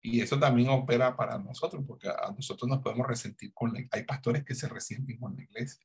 [0.00, 4.04] Y eso también opera para nosotros, porque a nosotros nos podemos resentir con la, hay
[4.04, 5.84] pastores que se resienten con la iglesia.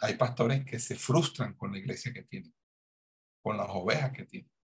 [0.00, 2.54] Hay pastores que se frustran con la iglesia que tienen,
[3.42, 4.57] con las ovejas que tienen.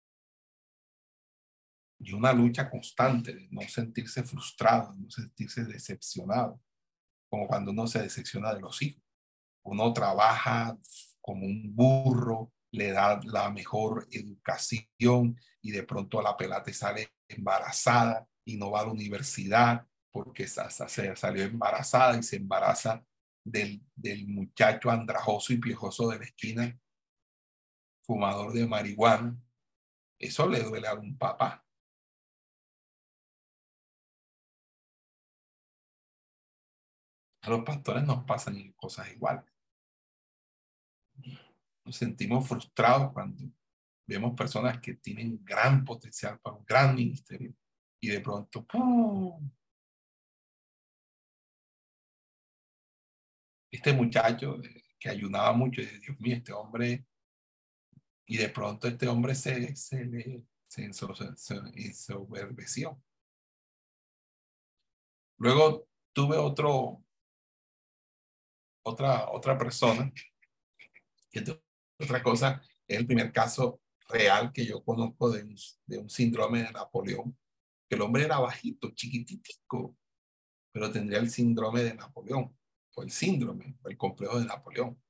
[2.03, 6.59] Y una lucha constante de no sentirse frustrado, no sentirse decepcionado,
[7.29, 9.03] como cuando uno se decepciona de los hijos.
[9.63, 10.77] Uno trabaja
[11.21, 18.27] como un burro, le da la mejor educación y de pronto la pelate sale embarazada
[18.45, 23.05] y no va a la universidad porque se salió embarazada y se embaraza
[23.43, 26.79] del, del muchacho andrajoso y piojoso de la esquina,
[28.03, 29.37] fumador de marihuana.
[30.19, 31.60] Eso le duele a un papá.
[37.41, 39.45] A los pastores nos pasan cosas iguales.
[41.83, 43.43] Nos sentimos frustrados cuando
[44.07, 47.53] vemos personas que tienen gran potencial para un gran ministerio
[47.99, 48.65] y de pronto,
[53.71, 54.57] Este muchacho
[54.99, 57.05] que ayunaba mucho, Dios mío, este hombre,
[58.25, 63.03] y de pronto este hombre se, se le se ensoberbeció.
[65.37, 67.03] Luego tuve otro,
[68.83, 70.11] otra, otra persona,
[71.31, 71.43] que
[71.99, 75.55] otra cosa, es el primer caso real que yo conozco de un,
[75.85, 77.37] de un síndrome de Napoleón,
[77.87, 79.97] que el hombre era bajito, chiquititico,
[80.71, 82.57] pero tendría el síndrome de Napoleón,
[82.95, 85.01] o el síndrome, o el complejo de Napoleón.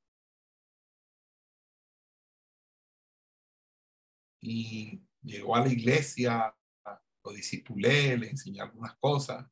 [4.42, 6.56] Y llegó a la iglesia,
[7.24, 9.48] lo disipulé, le enseñé algunas cosas.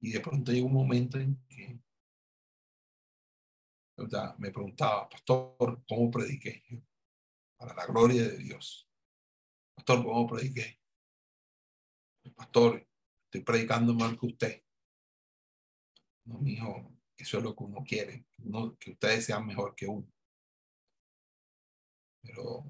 [0.00, 1.80] Y de pronto llegó un momento en que
[4.38, 6.62] me preguntaba, pastor, ¿cómo prediqué?
[7.56, 8.88] Para la gloria de Dios.
[9.74, 10.80] Pastor, ¿cómo prediqué?
[12.36, 12.86] Pastor,
[13.24, 14.64] estoy predicando mal que usted.
[16.26, 18.26] No, hijo, eso es lo que uno quiere,
[18.78, 20.06] que ustedes sean mejor que uno.
[22.22, 22.64] Pero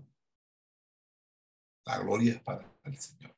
[1.85, 3.37] la gloria es para el Señor.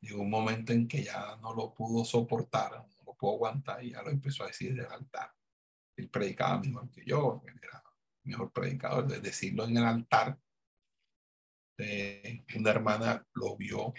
[0.00, 2.86] Llegó un momento en que ya no lo pudo soportar,
[3.22, 5.32] puedo aguantar y ya lo empezó a decir del altar.
[5.96, 7.84] Él predicaba mejor que yo, era
[8.24, 10.36] mejor predicador, de decirlo en el altar.
[12.56, 13.94] una hermana lo vio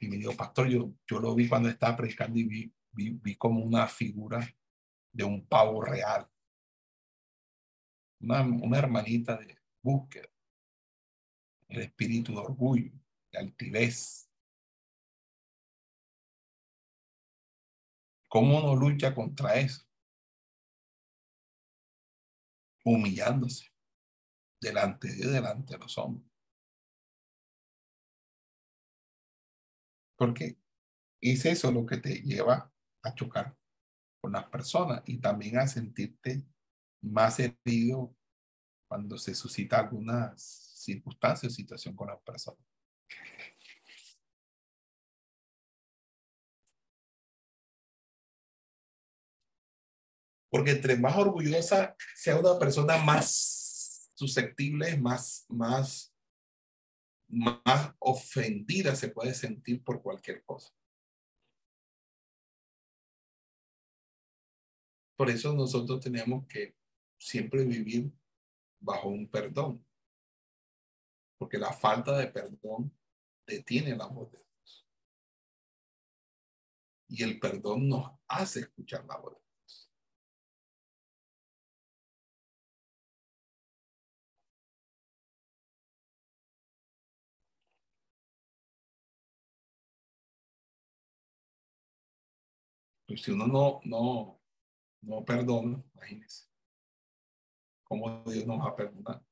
[0.00, 3.36] y me dijo, pastor, yo, yo lo vi cuando estaba predicando y vi, vi, vi
[3.36, 4.40] como una figura
[5.12, 6.26] de un pavo real.
[8.20, 10.28] Una, una hermanita de búsqueda,
[11.68, 12.92] el espíritu de orgullo,
[13.32, 14.31] de altivez,
[18.32, 19.86] ¿Cómo uno lucha contra eso?
[22.82, 23.66] Humillándose
[24.58, 26.26] delante de delante de los hombres.
[30.16, 30.56] Porque
[31.20, 32.72] es eso lo que te lleva
[33.02, 33.54] a chocar
[34.22, 36.42] con las personas y también a sentirte
[37.02, 38.16] más herido
[38.88, 42.64] cuando se suscita alguna circunstancia o situación con las personas.
[50.52, 56.14] Porque entre más orgullosa sea una persona, más susceptible, más, más,
[57.26, 60.70] más ofendida se puede sentir por cualquier cosa.
[65.16, 66.76] Por eso nosotros tenemos que
[67.18, 68.12] siempre vivir
[68.78, 69.82] bajo un perdón.
[71.38, 72.94] Porque la falta de perdón
[73.46, 74.86] detiene la voz de Dios.
[77.08, 79.41] Y el perdón nos hace escuchar la voz
[93.16, 94.40] si uno no, no,
[95.02, 96.52] no perdona, imagínese
[97.84, 99.22] cómo Dios nos va a perdonar.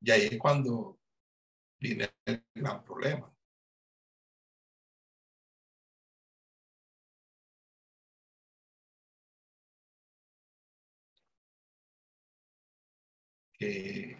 [0.00, 0.98] Y ahí es cuando
[1.80, 3.32] viene el gran problema.
[13.58, 14.16] Que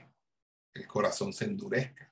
[0.74, 2.05] el corazón se endurezca.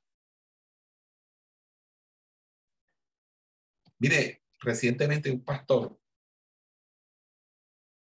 [4.04, 5.98] Mire, recientemente un pastor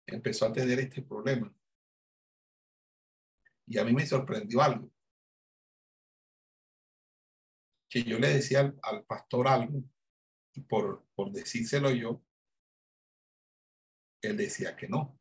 [0.06, 1.54] empezó a tener este problema.
[3.66, 4.90] Y a mí me sorprendió algo.
[7.90, 9.84] Que yo le decía al, pastor algo,
[10.54, 12.24] y por, por decírselo yo,
[14.22, 15.18] él decía que no.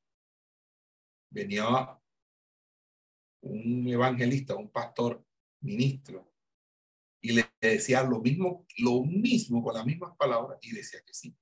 [1.29, 1.99] venía
[3.41, 5.25] un evangelista, un pastor,
[5.59, 6.31] ministro,
[7.21, 11.35] y le decía lo mismo, lo mismo con las mismas palabras y decía que sí.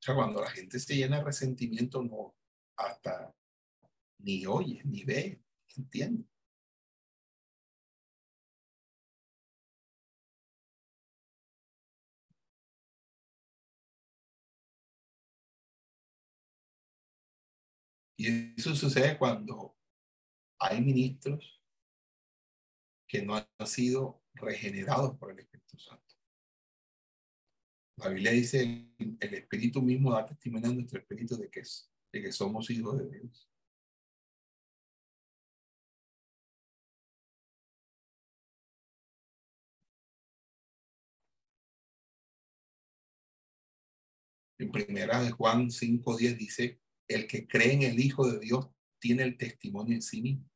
[0.00, 2.34] O sea, cuando la gente se llena de resentimiento, no,
[2.76, 3.34] hasta
[4.18, 5.42] ni oye, ni ve,
[5.76, 6.24] entiende.
[18.16, 19.76] Y eso sucede cuando
[20.60, 21.61] hay ministros
[23.12, 26.14] que no han sido regenerados por el Espíritu Santo.
[27.98, 28.88] La Biblia dice,
[29.20, 31.62] el Espíritu mismo da testimonio a nuestro Espíritu de que,
[32.10, 33.50] de que somos hijos de Dios.
[44.58, 49.24] En primera de Juan 5.10 dice, el que cree en el Hijo de Dios tiene
[49.24, 50.51] el testimonio en sí mismo.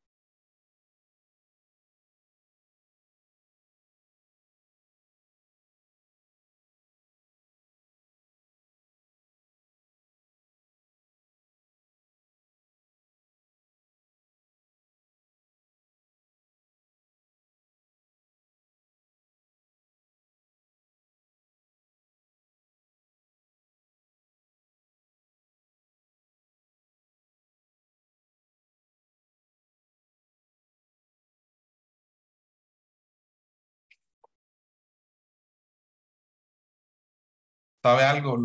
[37.86, 38.36] ¿Sabe algo?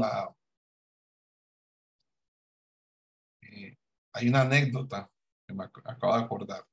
[3.42, 3.76] Eh,
[4.14, 5.12] hay una anécdota
[5.48, 6.68] que me acabo de acordar.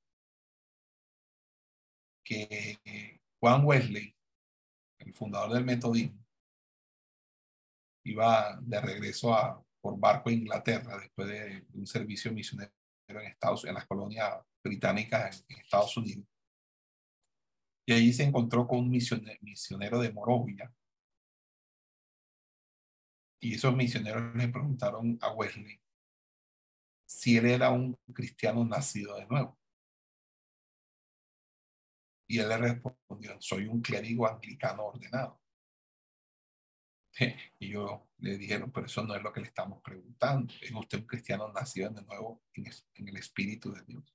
[2.22, 2.78] Que
[3.40, 4.14] Juan Wesley,
[4.98, 6.22] el fundador del metodismo,
[8.04, 12.70] iba de regreso a, por barco a Inglaterra después de un servicio misionero
[13.06, 16.26] en Estados en las colonias británicas en, Estados Unidos.
[17.86, 20.70] Y allí se encontró con un misionero, misionero de Morovia,
[23.40, 25.80] y esos misioneros le preguntaron a Wesley
[27.06, 29.58] si él era un cristiano nacido de nuevo.
[32.28, 35.40] Y él le respondió, soy un clérigo anglicano ordenado.
[37.58, 40.52] Y yo le dijeron, pero eso no es lo que le estamos preguntando.
[40.60, 42.66] ¿Es usted un cristiano nacido de nuevo en,
[43.08, 44.14] el Espíritu de Dios?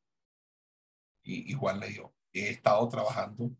[1.23, 3.55] Y, y Juan le dijo, he estado trabajando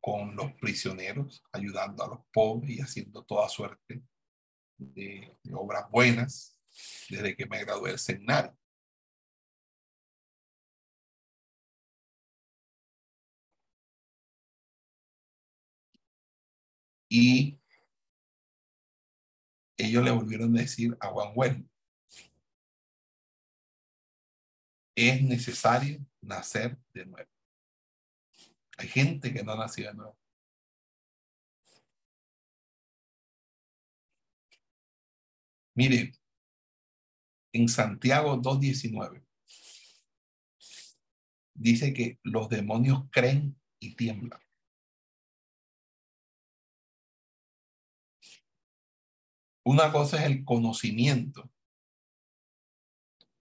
[0.00, 4.02] con los prisioneros, ayudando a los pobres y haciendo toda suerte
[4.78, 6.56] de, obras buenas
[7.08, 8.56] desde que me gradué del seminario.
[17.08, 17.58] Y
[19.76, 21.68] ellos le volvieron a decir a Juan Well,
[24.96, 27.30] es necesario nacer de nuevo.
[28.78, 30.18] Hay gente que no ha nacido de nuevo.
[35.76, 36.14] Mire,
[37.52, 39.22] en Santiago 2.19
[41.52, 44.40] dice que los demonios creen y tiemblan.
[49.64, 51.52] Una cosa es el conocimiento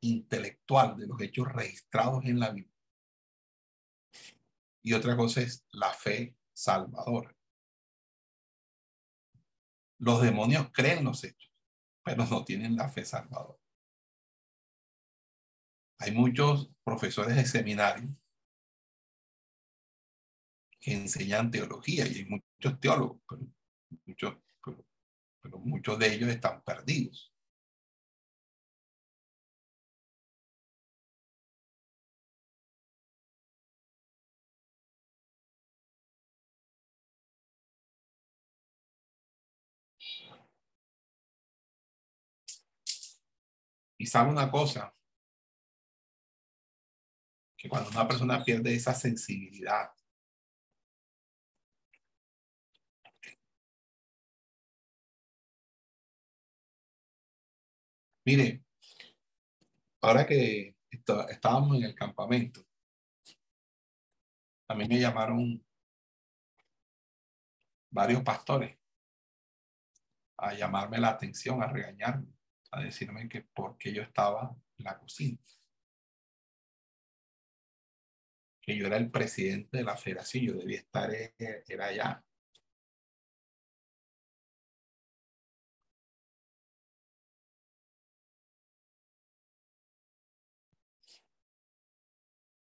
[0.01, 2.75] intelectual de los hechos registrados en la Biblia.
[4.83, 7.33] Y otra cosa es la fe salvadora.
[9.99, 11.44] Los demonios creen los hechos
[12.05, 13.59] pero no tienen la fe salvadora.
[15.97, 18.15] Hay muchos profesores de seminario
[20.79, 23.41] que enseñan teología y hay muchos teólogos, pero
[24.05, 24.37] muchos,
[25.41, 27.34] pero muchos de ellos están perdidos.
[43.97, 44.93] Y sabe una cosa,
[47.57, 49.91] que cuando una persona pierde esa sensibilidad,
[58.25, 58.63] mire,
[60.01, 60.75] ahora que
[61.29, 62.61] estábamos en el campamento,
[64.67, 65.63] a mí me llamaron
[67.91, 68.77] varios pastores
[70.37, 72.34] a llamarme la atención, a regañarme
[72.75, 75.39] a decirme que por qué yo estaba en la cocina.
[78.61, 81.33] Que yo era el presidente de la federación, yo debía estar eh,
[81.67, 82.23] era allá.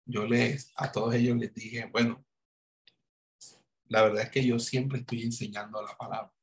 [0.06, 2.24] Yo les, a todos ellos les dije, bueno,
[3.88, 6.34] la verdad es que yo siempre estoy enseñando la palabra.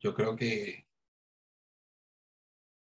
[0.00, 0.83] Yo creo que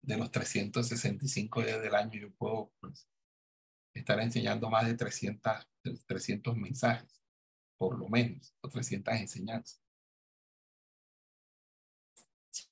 [0.04, 3.08] de los 365 días del año yo puedo pues,
[3.94, 5.68] estar enseñando más de 300,
[6.06, 7.22] 300 mensajes,
[7.78, 9.82] por lo menos, o 300 enseñanzas.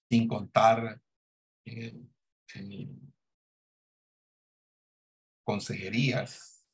[0.10, 1.02] Sin contar
[1.66, 1.98] eh,
[5.45, 6.68] consejerías,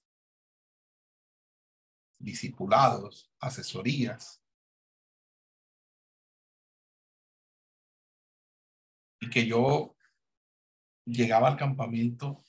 [2.20, 4.42] discipulados, asesorías.
[9.20, 9.97] Y que yo
[11.08, 12.44] llegaba al campamento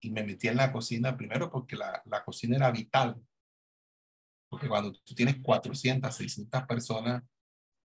[0.00, 3.20] y me metía en la cocina, primero porque la, la cocina era vital.
[4.48, 7.22] Porque cuando tú tienes 400, 600 personas,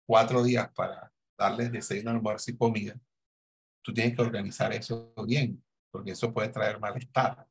[0.06, 3.00] cuatro días para darles desayuno, almuerzo y comida,
[3.82, 7.48] tú tienes que organizar eso bien, porque eso puede traer malestar.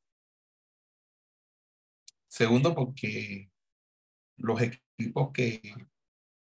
[2.28, 3.50] Segundo, porque
[4.36, 5.74] los equipos que,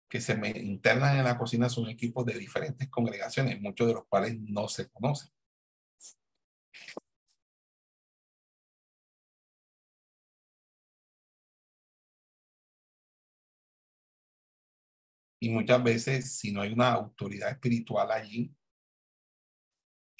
[0.09, 4.07] que se me internan en la cocina son equipos de diferentes congregaciones, muchos de los
[4.07, 5.31] cuales no se conocen.
[15.45, 18.55] Y muchas veces, si no hay una autoridad espiritual allí,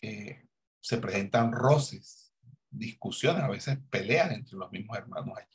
[0.03, 0.47] eh,
[0.81, 2.35] se presentan roces,
[2.71, 5.54] discusiones, a veces peleas entre los mismos hermanos allí.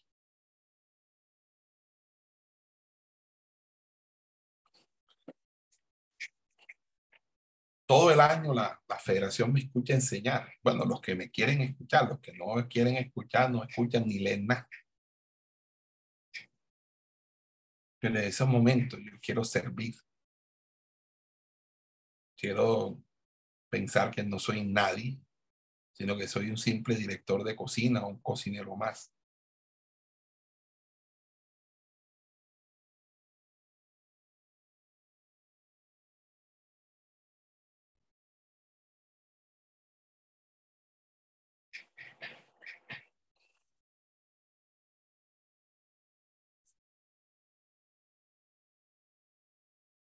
[7.90, 10.48] Todo el año la, la federación me escucha enseñar.
[10.62, 14.46] Bueno, los que me quieren escuchar, los que no quieren escuchar, no escuchan ni leen
[14.46, 14.70] nada.
[17.98, 19.96] Pero en ese momento yo quiero servir.
[22.38, 23.02] Quiero
[23.72, 25.20] pensar que no soy nadie,
[25.92, 29.12] sino que soy un simple director de cocina o un cocinero más.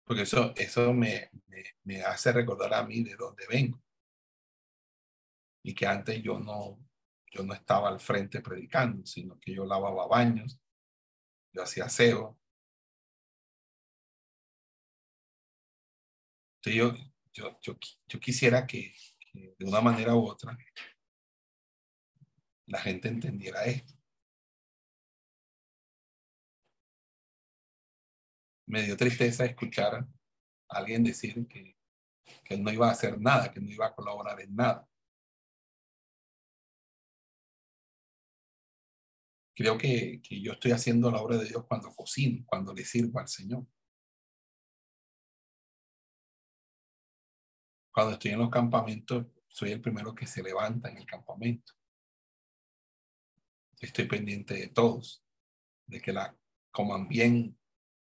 [0.04, 3.82] Porque eso, eso me, me, me hace recordar a mí de dónde vengo.
[5.62, 6.78] Y que antes yo no,
[7.32, 10.60] yo no estaba al frente predicando, sino que yo lavaba baños,
[11.52, 12.38] yo hacía aseo.
[16.62, 16.92] Yo,
[17.32, 17.76] yo, yo,
[18.08, 18.94] yo quisiera que
[19.32, 20.56] de una manera u otra
[22.66, 23.94] la gente entendiera esto.
[28.66, 30.08] Me dio tristeza escuchar a
[30.68, 31.76] alguien decir que,
[32.44, 34.88] que no iba a hacer nada, que no iba a colaborar en nada.
[39.56, 43.20] Creo que, que yo estoy haciendo la obra de Dios cuando cocino, cuando le sirvo
[43.20, 43.64] al Señor.
[47.92, 51.74] Cuando estoy en los campamentos, soy el primero que se levanta en el campamento.
[53.78, 55.24] Estoy pendiente de todos,
[55.86, 56.36] de que la
[56.72, 57.56] coman bien,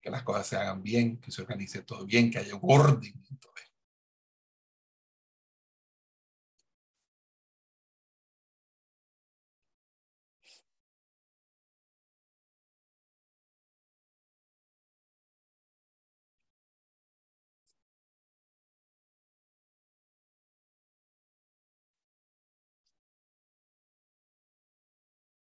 [0.00, 3.12] que las cosas se hagan bien, que se organice todo bien, que haya un orden
[3.30, 3.68] en todo esto.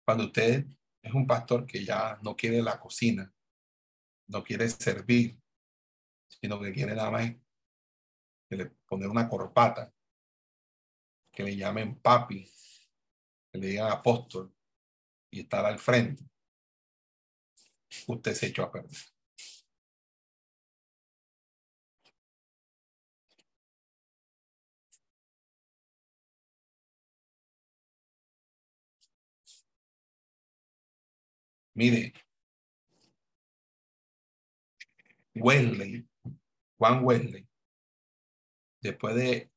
[0.06, 0.66] Cuando usted
[1.02, 3.33] es un pastor que ya no quiere la cocina,
[4.28, 5.38] no quiere servir,
[6.28, 7.32] sino que quiere nada más
[8.48, 9.92] que le poner una corpata,
[11.32, 12.44] que le llamen papi,
[13.52, 14.54] que le digan apóstol
[15.30, 16.24] y estar al frente,
[18.06, 18.90] usted se echó a perder.
[31.74, 32.12] Mire,
[35.34, 36.08] Wesley,
[36.78, 37.48] Juan Wesley,
[38.80, 39.50] después de,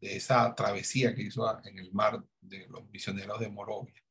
[0.00, 4.02] de esa travesía que hizo en el mar de los misioneros de Morovia,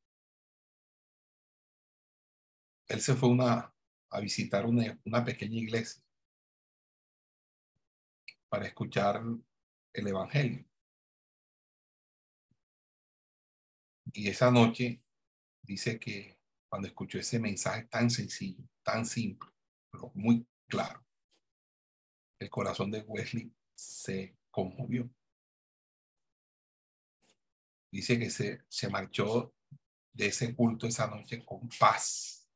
[2.88, 3.74] él se fue una,
[4.10, 6.02] a visitar una, una pequeña iglesia
[8.48, 9.22] para escuchar
[9.92, 10.64] el Evangelio.
[14.12, 15.02] Y esa noche
[15.62, 19.50] dice que cuando escuchó ese mensaje tan sencillo, tan simple,
[19.90, 21.04] pero muy claro,
[22.38, 25.10] el corazón de Wesley se conmovió.
[27.90, 29.54] Dice que se, se marchó
[30.12, 32.48] de ese culto esa noche con paz,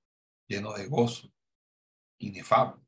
[0.47, 1.33] lleno de gozo,
[2.19, 2.83] inefable.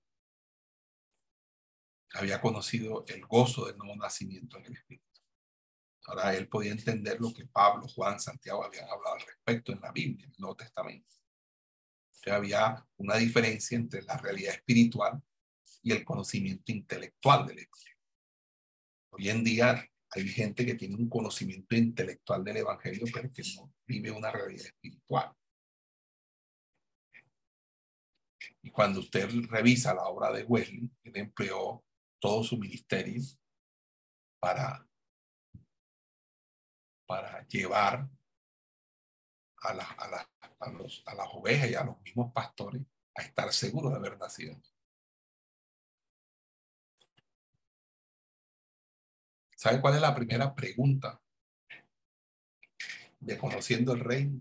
[2.13, 5.05] Había conocido el gozo del nuevo nacimiento en el Espíritu.
[6.07, 9.91] Ahora él podía entender lo que Pablo, Juan, Santiago habían hablado al respecto en la
[9.91, 11.17] Biblia, en el Nuevo Testamento.
[12.25, 15.23] Que había una diferencia entre la realidad espiritual
[15.83, 17.99] y el conocimiento intelectual del Evangelio.
[19.11, 23.71] Hoy en día hay gente que tiene un conocimiento intelectual del Evangelio, pero que no
[23.87, 25.35] vive una realidad espiritual.
[28.63, 31.85] Y cuando usted revisa la obra de Wesley, él empleó
[32.19, 33.21] todo su ministerio
[34.41, 34.87] para
[37.07, 38.09] para llevar
[39.63, 40.11] a, a,
[40.65, 42.83] a, las ovejas y a los mismos pastores
[43.15, 44.61] a estar seguros de haber nacido.
[49.57, 51.21] ¿Sabe cuál es la primera pregunta
[53.21, 54.41] de conociendo el reino?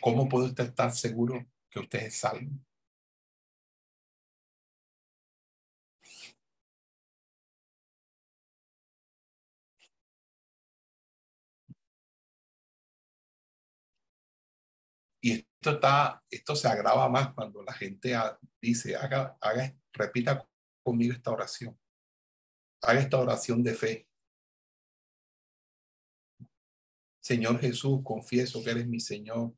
[0.00, 2.52] ¿Cómo puede usted estar seguro que usted es salvo?
[15.66, 18.14] Esto está, esto se agrava más cuando la gente
[18.60, 20.48] dice, haga, haga, repita
[20.84, 21.76] conmigo esta oración.
[22.82, 24.08] Haga esta oración de fe.
[27.20, 29.56] Señor Jesús, confieso que eres mi Señor.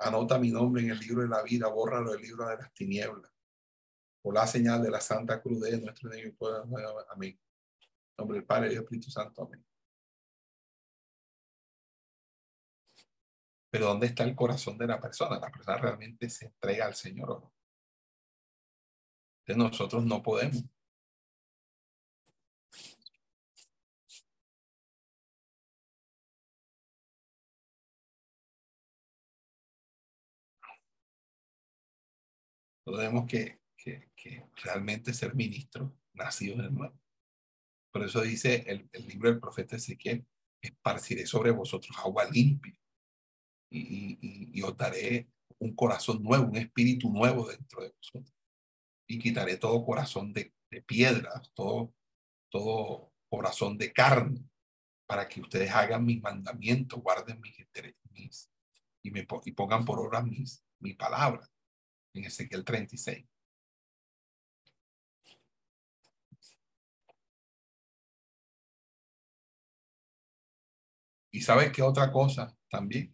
[0.00, 3.32] Anota mi nombre en el libro de la vida, bórralo del libro de las tinieblas.
[4.20, 6.34] Por la señal de la Santa Cruz de nuestro Dios.
[7.08, 7.40] Amén.
[7.40, 9.44] En nombre del Padre y del Espíritu Santo.
[9.44, 9.64] Amén.
[13.74, 15.40] Pero ¿dónde está el corazón de la persona?
[15.40, 17.52] La persona realmente se entrega al Señor o no.
[19.40, 20.62] Entonces nosotros no podemos.
[32.84, 33.58] Tenemos que,
[34.62, 36.96] realmente ser ministros nacidos de nuevo.
[37.90, 40.24] Por eso dice el libro del profeta Ezequiel,
[40.62, 42.78] esparciré sobre vosotros agua limpia
[43.74, 45.28] y, os daré
[45.58, 48.34] un corazón nuevo, un espíritu nuevo dentro de vosotros.
[49.06, 51.92] Y quitaré todo corazón de, de piedra, todo,
[52.50, 54.40] todo corazón de carne,
[55.06, 57.56] para que ustedes hagan mis mandamientos, guarden mis,
[58.10, 58.50] mis
[59.02, 61.48] y, me, y pongan por obra mis, mi palabra,
[62.14, 63.26] en Ezequiel 36.
[71.32, 73.12] ¿Y sabe qué otra cosa también?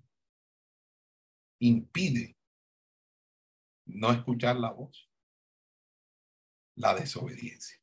[1.60, 2.36] Impide
[3.86, 5.08] no escuchar la voz,
[6.74, 7.78] la desobediencia.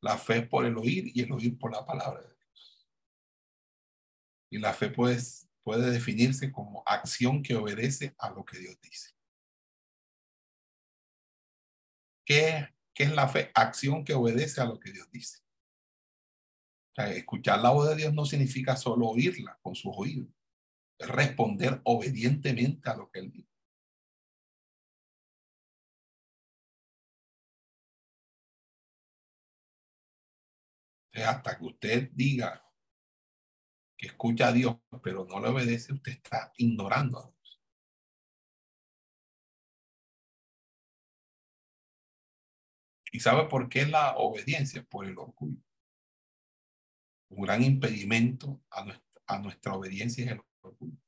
[0.00, 2.88] La fe por el oír y el oír por la palabra de Dios.
[4.50, 5.18] Y la fe puede,
[5.62, 9.10] puede definirse como acción que obedece a lo que Dios dice.
[12.24, 13.50] ¿Qué, ¿Qué es la fe?
[13.54, 15.45] Acción que obedece a lo que Dios dice
[16.98, 20.28] escuchar la voz de Dios no significa solo oírla con sus oídos,
[20.98, 23.56] es responder obedientemente a lo que Él dice.
[31.24, 32.62] hasta que usted diga
[33.96, 37.60] que escucha a Dios, pero no le obedece, usted está ignorando a Dios.
[43.12, 44.84] ¿Y sabe por qué la obediencia?
[44.84, 45.65] Por el orgullo
[47.28, 50.98] un gran impedimento a nuestra, a nuestra obediencia es el orgullo.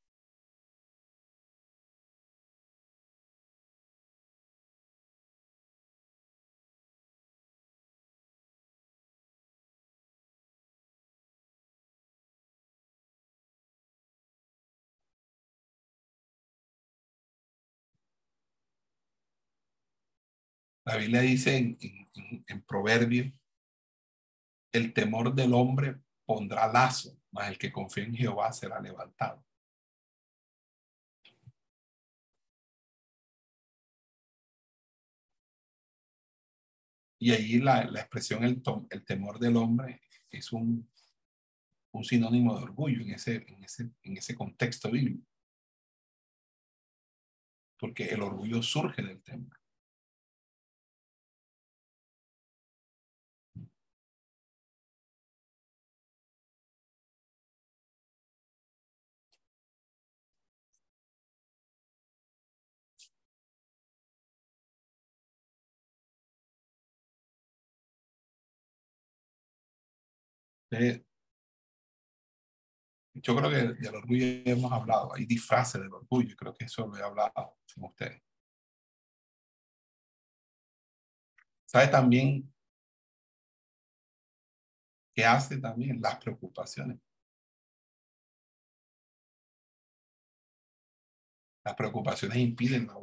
[20.85, 23.31] La Biblia dice en, en, en Proverbios,
[24.73, 29.43] el temor del hombre pondrá lazo, mas el que confía en Jehová será levantado.
[37.19, 40.87] Y ahí la, la expresión el, el, temor del hombre es un,
[41.93, 45.27] un sinónimo de orgullo en ese, en, ese, en ese contexto bíblico.
[47.79, 49.59] Porque el orgullo surge del temor.
[70.71, 71.05] Eh,
[73.15, 76.97] yo creo que del orgullo hemos hablado, hay disfraces del orgullo, creo que eso lo
[76.97, 77.33] he hablado
[77.75, 78.23] con ustedes.
[81.67, 82.53] ¿Sabe también
[85.15, 86.01] qué hace también?
[86.01, 86.99] Las preocupaciones.
[91.65, 92.97] Las preocupaciones impiden la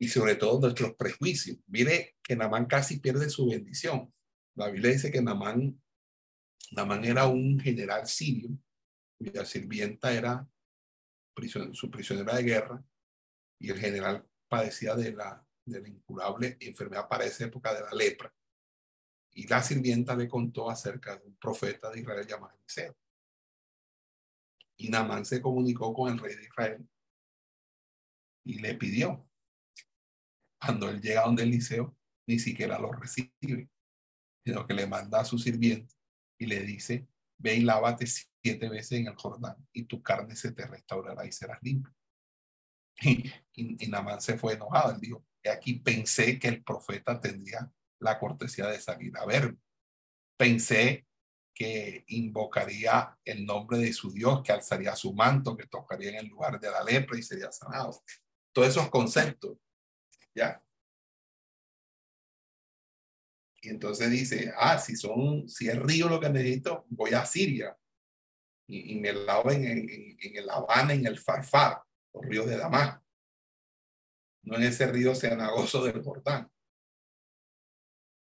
[0.00, 1.58] y sobre todo nuestros prejuicios.
[1.66, 4.12] Mire que Namán casi pierde su bendición.
[4.54, 5.78] La Biblia dice que Namán,
[6.72, 8.48] Namán era un general sirio,
[9.18, 10.48] cuya sirvienta era
[11.72, 12.84] su prisionera de guerra,
[13.58, 17.90] y el general padecía de la, de la incurable enfermedad para esa época de la
[17.92, 18.34] lepra.
[19.32, 22.96] Y la sirvienta le contó acerca de un profeta de Israel llamado Eliseo.
[24.78, 26.88] Y Namán se comunicó con el rey de Israel
[28.44, 29.29] y le pidió
[30.60, 31.96] cuando él llega donde el liceo,
[32.26, 33.70] ni siquiera lo recibe,
[34.44, 35.94] sino que le manda a su sirviente
[36.38, 37.08] y le dice,
[37.38, 41.32] ve y lávate siete veces en el Jordán y tu carne se te restaurará y
[41.32, 41.92] serás limpio.
[43.52, 44.94] Y, y, Namán se fue enojado.
[44.94, 49.58] Él dijo, aquí pensé que el profeta tendría la cortesía de salir a verme.
[50.38, 51.06] Pensé
[51.54, 56.28] que invocaría el nombre de su Dios, que alzaría su manto, que tocaría en el
[56.28, 58.02] lugar de la lepra y sería sanado.
[58.52, 59.58] Todos esos conceptos
[60.34, 60.62] ¿Ya?
[63.62, 67.76] Y entonces dice, ah, si son, si es río lo que necesito, voy a Siria.
[68.66, 71.82] Y, me lavo en, en, el Habana, en el Farfar,
[72.14, 73.04] los ríos de Damasco.
[74.42, 76.50] No en ese río cenagoso del Jordán.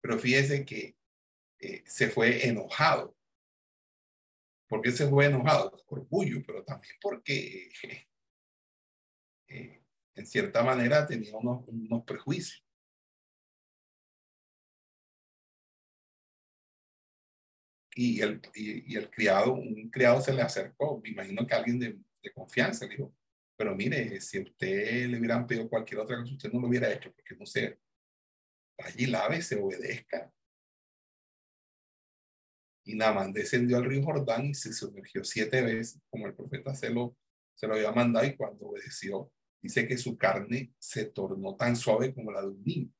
[0.00, 0.96] Pero fíjese que
[1.60, 3.16] eh, se fue enojado.
[4.68, 5.70] ¿Por qué se fue enojado?
[5.86, 7.70] Orgullo, pero también porque
[9.48, 9.81] eh,
[10.14, 12.64] en cierta manera tenía unos, unos prejuicios.
[17.94, 21.98] Y el, y, el criado, un criado se le acercó, me imagino que alguien de,
[22.34, 23.14] confianza le dijo,
[23.56, 27.12] pero mire, si usted le hubieran pedido cualquier otra cosa, usted no lo hubiera hecho,
[27.12, 27.78] porque no sé,
[28.78, 30.32] allí lave, se obedezca.
[32.84, 36.90] Y Namán descendió al río Jordán y se sumergió siete veces, como el profeta se
[36.90, 37.16] lo,
[37.54, 39.30] se lo había mandado, y cuando obedeció,
[39.62, 42.92] dice que su carne se tornó tan suave como la de un niño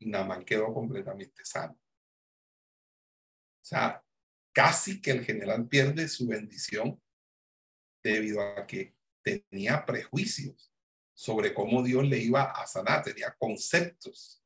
[0.00, 1.74] y Namán quedó completamente sano.
[1.74, 4.02] O sea,
[4.52, 7.00] casi que el general pierde su bendición
[8.02, 10.72] debido a que tenía prejuicios
[11.14, 14.42] sobre cómo Dios le iba a sanar, tenía conceptos.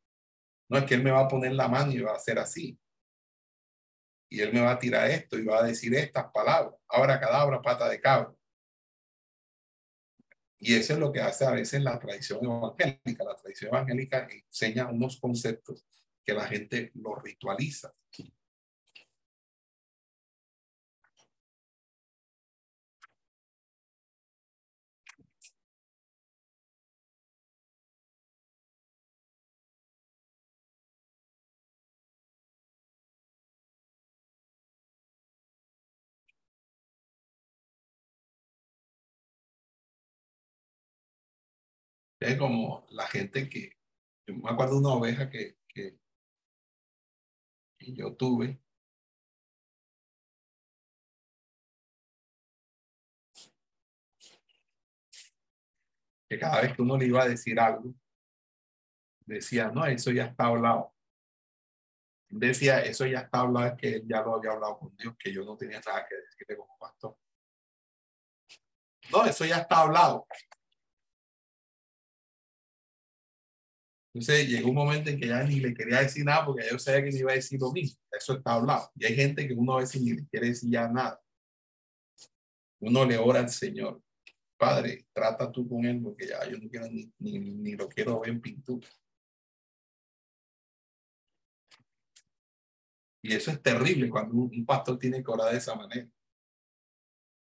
[0.69, 2.79] No es que él me va a poner la mano y va a hacer así.
[4.29, 6.75] Y él me va a tirar esto y va a decir estas palabras.
[6.89, 8.35] Ahora cadabra, pata de cabra.
[10.67, 13.23] Y eso es lo que hace a veces la tradición evangélica.
[13.23, 15.85] La tradición evangélica enseña unos conceptos
[16.25, 17.93] que la gente lo ritualiza.
[42.25, 43.77] Es como la gente que,
[44.27, 45.99] yo me acuerdo de una oveja que, que,
[47.79, 48.59] yo tuve.
[56.31, 57.95] Que cada vez que uno le iba a decir algo,
[59.27, 60.95] decía, no, eso ya está hablado.
[62.31, 65.45] Decía, eso ya está hablado, que él ya lo había hablado con Dios, que yo
[65.45, 67.19] no tenía nada que decirle como pastor.
[69.11, 70.27] No, eso ya está hablado.
[74.15, 77.05] Entonces llegó un momento en que ya ni le quería decir nada porque yo sabía
[77.05, 78.01] que me iba a decir lo mismo.
[78.13, 78.89] Eso está hablado.
[78.95, 81.21] Y hay gente que uno a veces ni le quiere decir ya nada.
[82.79, 84.01] Uno le ora al Señor.
[84.57, 88.21] Padre, trata tú con él porque ya yo no quiero ni, ni, ni lo quiero
[88.21, 88.89] ver en pintura.
[93.21, 96.09] Y eso es terrible cuando un, pastor tiene que orar de esa manera.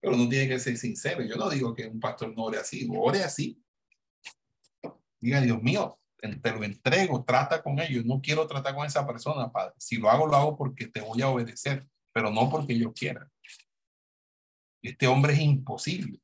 [0.01, 1.23] Pero uno tiene que ser sincero.
[1.23, 3.63] Yo no digo que un pastor no ore así, ore así.
[5.21, 8.05] Diga, Dios mío, te lo entrego, trata con ellos.
[8.05, 9.75] No quiero tratar con esa persona, Padre.
[9.79, 13.29] Si lo hago, lo hago porque te voy a obedecer, pero no porque yo quiera.
[14.83, 16.23] Este hombre es imposible.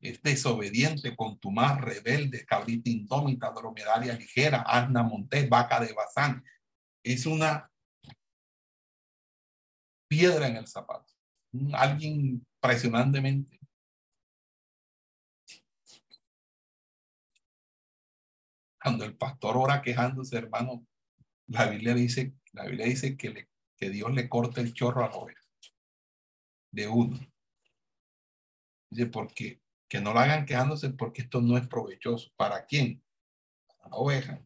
[0.00, 6.44] es desobediente, contumaz, rebelde, cabrita indómita, dromedaria ligera, asna montés, vaca de bazán.
[7.02, 7.70] Es una
[10.08, 11.12] piedra en el zapato.
[11.72, 13.57] Alguien impresionantemente.
[18.88, 20.86] Cuando el pastor ora quejándose, hermano,
[21.48, 23.46] la Biblia dice, la Biblia dice que,
[23.90, 25.42] Dios le corte el chorro a la oveja.
[26.72, 27.20] De uno.
[28.88, 29.60] Dice, porque
[29.90, 32.30] que no lo hagan quejándose porque esto no es provechoso.
[32.34, 33.04] ¿Para quién?
[33.66, 34.42] Para la oveja.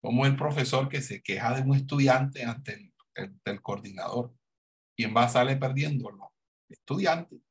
[0.00, 4.34] Como el profesor que se queja de un estudiante ante el, coordinador.
[4.96, 6.08] ¿Quién va a salir perdiendo?
[6.08, 6.16] El
[6.70, 7.34] estudiante.
[7.34, 7.42] El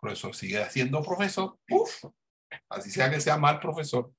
[0.00, 1.60] profesor sigue siendo profesor.
[1.70, 2.04] Uf,
[2.68, 4.12] así sea que sea mal profesor.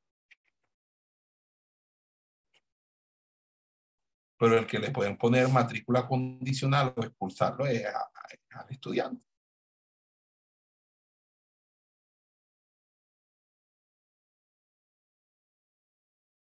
[4.37, 9.25] Pero el que le pueden poner matrícula condicional o expulsarlo es al estudiante.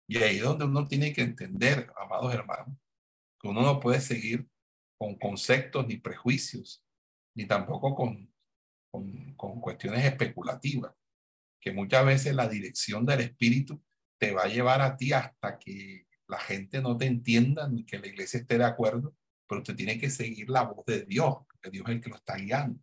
[0.08, 2.78] Y ahí es donde uno tiene que entender, amados hermanos,
[3.40, 4.46] que uno no puede seguir
[5.00, 6.84] con conceptos ni prejuicios,
[7.34, 8.32] ni tampoco con,
[8.92, 10.94] con, con cuestiones especulativas,
[11.62, 13.82] que muchas veces la dirección del espíritu
[14.18, 18.00] te va a llevar a ti hasta que la gente no te entienda ni que
[18.00, 19.16] la iglesia esté de acuerdo,
[19.48, 22.16] pero usted tiene que seguir la voz de Dios, que Dios es el que lo
[22.16, 22.80] está guiando.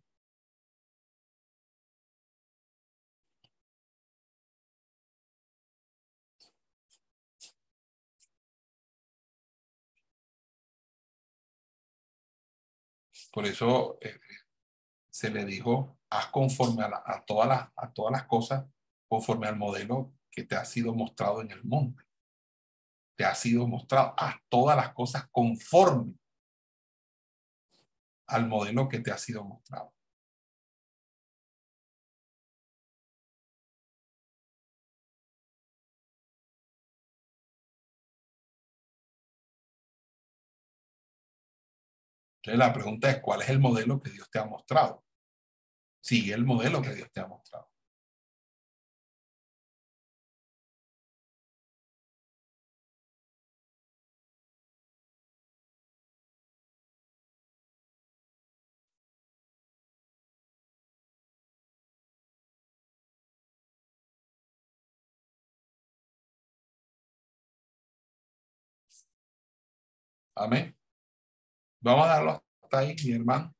[13.31, 14.19] Por eso eh,
[15.09, 18.65] se le dijo, haz conforme a, todas las, a todas las cosas,
[19.07, 22.03] conforme al modelo que te ha sido mostrado en el monte.
[23.15, 26.15] Te ha sido mostrado, haz todas las cosas conforme
[28.27, 29.93] al modelo que te ha sido mostrado.
[42.41, 45.03] Entonces la pregunta es, ¿cuál es el modelo que Dios te ha mostrado?
[46.01, 47.69] Sigue el modelo que Dios te ha mostrado.
[70.35, 70.75] Amén.
[71.81, 73.53] Vamos a darlo hasta ahí, mi hermano.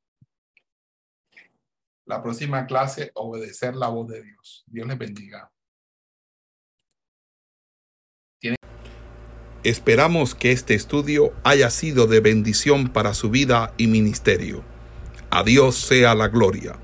[2.10, 4.64] La próxima clase, obedecer la voz de Dios.
[4.66, 5.52] Dios les bendiga.
[9.64, 14.64] Esperamos que este estudio haya sido de bendición para su vida y ministerio.
[15.30, 16.80] A Dios sea la gloria.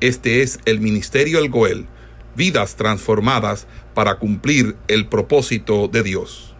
[0.00, 1.86] Este es el Ministerio El Goel,
[2.34, 6.51] vidas transformadas para cumplir el propósito de Dios.